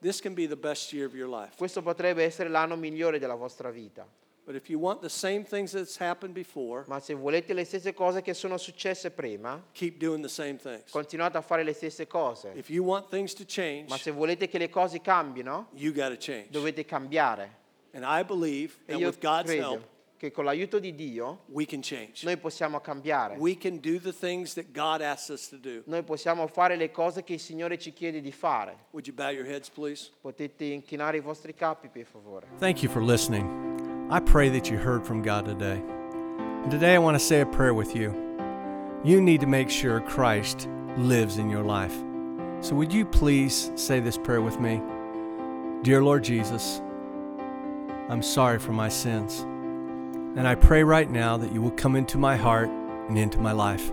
This 0.00 0.18
can 0.22 0.32
be 0.32 0.48
the 0.48 0.56
best 0.56 0.94
year 0.94 1.04
of 1.06 1.14
your 1.14 1.28
life. 1.28 1.56
Questo 1.58 1.82
potrebbe 1.82 2.24
essere 2.24 2.48
l'anno 2.48 2.74
migliore 2.74 3.18
della 3.18 3.34
vostra 3.34 3.68
vita. 3.70 4.08
But 4.44 4.56
if 4.56 4.68
you 4.68 4.78
want 4.80 5.00
the 5.02 5.08
same 5.08 5.44
things 5.44 5.70
that's 5.70 5.96
happened 5.98 6.34
before, 6.34 6.84
Ma 6.88 6.98
se 6.98 7.14
volete 7.14 7.52
le 7.54 7.64
stesse 7.64 7.94
cose 7.94 8.22
che 8.22 8.34
sono 8.34 8.56
successe 8.58 9.10
prima, 9.12 9.62
keep 9.72 9.98
doing 9.98 10.20
the 10.20 10.28
same 10.28 10.56
things. 10.56 10.90
continuate 10.90 11.36
a 11.36 11.42
fare 11.42 11.62
le 11.62 11.72
stesse 11.72 12.08
cose. 12.08 12.50
If 12.54 12.68
you 12.68 12.82
want 12.84 13.08
things 13.08 13.34
to 13.34 13.44
change, 13.46 13.86
Ma 13.88 13.96
se 13.98 14.10
volete 14.10 14.48
che 14.48 14.58
le 14.58 14.68
cose 14.68 15.00
cambino, 15.00 15.68
you 15.74 15.92
got 15.92 16.08
to 16.10 16.16
change. 16.18 16.48
dovete 16.50 16.84
cambiare. 16.84 17.60
And 17.92 18.04
I 18.04 18.24
believe 18.24 18.74
E 18.86 18.92
that 18.92 18.98
io 19.00 19.06
with 19.08 19.20
God's 19.20 19.44
credo 19.48 19.70
help, 19.74 19.86
che 20.16 20.32
con 20.32 20.44
l'aiuto 20.44 20.80
di 20.80 20.92
Dio 20.94 21.42
we 21.46 21.64
can 21.64 21.80
change. 21.80 22.24
noi 22.24 22.36
possiamo 22.36 22.80
cambiare. 22.80 23.36
We 23.38 23.56
can 23.56 23.78
do 23.78 24.00
the 24.00 24.12
things 24.12 24.54
that 24.54 24.72
God 24.72 25.02
asks 25.02 25.28
us 25.28 25.48
to 25.50 25.56
do. 25.56 25.82
Noi 25.86 26.02
possiamo 26.02 26.48
fare 26.48 26.74
le 26.74 26.90
cose 26.90 27.22
che 27.22 27.34
il 27.34 27.40
Signore 27.40 27.78
ci 27.78 27.92
chiede 27.92 28.20
di 28.20 28.32
fare. 28.32 28.86
Would 28.90 29.06
you 29.06 29.14
bow 29.14 29.30
your 29.30 29.46
heads, 29.46 29.70
please? 29.70 30.10
Potete 30.20 30.64
inchinare 30.64 31.18
i 31.18 31.20
vostri 31.20 31.54
capi, 31.54 31.86
per 31.88 32.06
favore. 32.06 32.48
Thank 32.58 32.82
you 32.82 32.90
for 32.90 33.00
listening. 33.04 33.71
I 34.12 34.20
pray 34.20 34.50
that 34.50 34.68
you 34.68 34.76
heard 34.76 35.06
from 35.06 35.22
God 35.22 35.46
today. 35.46 35.80
And 36.38 36.70
today 36.70 36.94
I 36.94 36.98
want 36.98 37.14
to 37.14 37.18
say 37.18 37.40
a 37.40 37.46
prayer 37.46 37.72
with 37.72 37.96
you. 37.96 38.12
You 39.02 39.22
need 39.22 39.40
to 39.40 39.46
make 39.46 39.70
sure 39.70 40.02
Christ 40.02 40.68
lives 40.98 41.38
in 41.38 41.48
your 41.48 41.62
life. 41.62 41.94
So 42.60 42.74
would 42.74 42.92
you 42.92 43.06
please 43.06 43.72
say 43.74 44.00
this 44.00 44.18
prayer 44.18 44.42
with 44.42 44.60
me? 44.60 44.82
Dear 45.82 46.02
Lord 46.02 46.24
Jesus, 46.24 46.82
I'm 48.10 48.20
sorry 48.22 48.58
for 48.58 48.74
my 48.74 48.90
sins. 48.90 49.40
And 50.36 50.46
I 50.46 50.56
pray 50.56 50.84
right 50.84 51.10
now 51.10 51.38
that 51.38 51.50
you 51.50 51.62
will 51.62 51.70
come 51.70 51.96
into 51.96 52.18
my 52.18 52.36
heart 52.36 52.68
and 52.68 53.16
into 53.16 53.38
my 53.38 53.52
life. 53.52 53.88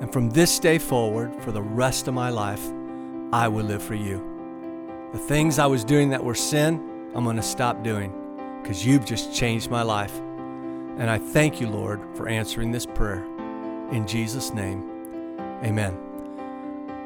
And 0.00 0.10
from 0.10 0.30
this 0.30 0.58
day 0.58 0.78
forward, 0.78 1.38
for 1.42 1.52
the 1.52 1.60
rest 1.60 2.08
of 2.08 2.14
my 2.14 2.30
life, 2.30 2.66
I 3.30 3.46
will 3.48 3.66
live 3.66 3.82
for 3.82 3.94
you. 3.94 4.26
The 5.12 5.18
things 5.18 5.58
I 5.58 5.66
was 5.66 5.84
doing 5.84 6.08
that 6.08 6.24
were 6.24 6.34
sin, 6.34 7.10
I'm 7.14 7.24
going 7.24 7.36
to 7.36 7.42
stop 7.42 7.84
doing 7.84 8.21
because 8.62 8.86
you've 8.86 9.04
just 9.04 9.34
changed 9.34 9.70
my 9.70 9.82
life. 9.82 10.16
And 10.98 11.10
I 11.10 11.18
thank 11.18 11.60
you, 11.60 11.68
Lord, 11.68 12.00
for 12.14 12.28
answering 12.28 12.72
this 12.72 12.86
prayer. 12.86 13.24
In 13.90 14.06
Jesus' 14.06 14.52
name, 14.52 14.88
amen. 15.62 15.98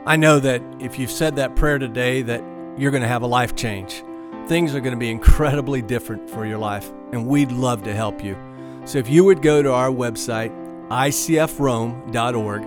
I 0.07 0.16
know 0.16 0.38
that 0.38 0.62
if 0.79 0.99
you've 0.99 1.11
said 1.11 1.37
that 1.37 1.57
prayer 1.57 1.79
today 1.79 2.23
that 2.23 2.42
you're 2.77 2.90
going 2.90 3.03
to 3.03 3.09
have 3.09 3.23
a 3.23 3.27
life 3.27 3.57
change. 3.57 4.05
Things 4.47 4.75
are 4.75 4.81
going 4.81 4.95
to 4.95 4.99
be 4.99 5.11
incredibly 5.11 5.83
different 5.83 6.29
for 6.31 6.47
your 6.47 6.59
life, 6.59 6.92
and 7.12 7.27
we'd 7.27 7.51
love 7.51 7.83
to 7.85 7.95
help 7.95 8.23
you. 8.23 8.37
So 8.85 8.99
if 8.99 9.09
you 9.09 9.25
would 9.25 9.42
go 9.42 9.62
to 9.62 9.73
our 9.73 9.90
website, 9.90 10.53
icfrome.org, 10.88 12.62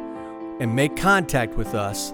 and 0.59 0.75
make 0.75 0.97
contact 0.97 1.55
with 1.55 1.73
us, 1.75 2.13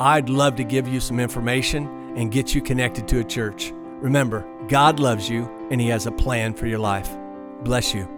I'd 0.00 0.28
love 0.28 0.56
to 0.56 0.64
give 0.64 0.88
you 0.88 1.00
some 1.00 1.20
information 1.20 1.86
and 2.16 2.32
get 2.32 2.54
you 2.54 2.62
connected 2.62 3.06
to 3.08 3.20
a 3.20 3.24
church. 3.24 3.72
Remember, 4.00 4.46
God 4.68 5.00
loves 5.00 5.28
you 5.28 5.48
and 5.70 5.80
He 5.80 5.88
has 5.88 6.06
a 6.06 6.12
plan 6.12 6.54
for 6.54 6.66
your 6.66 6.78
life. 6.78 7.16
Bless 7.62 7.94
you. 7.94 8.17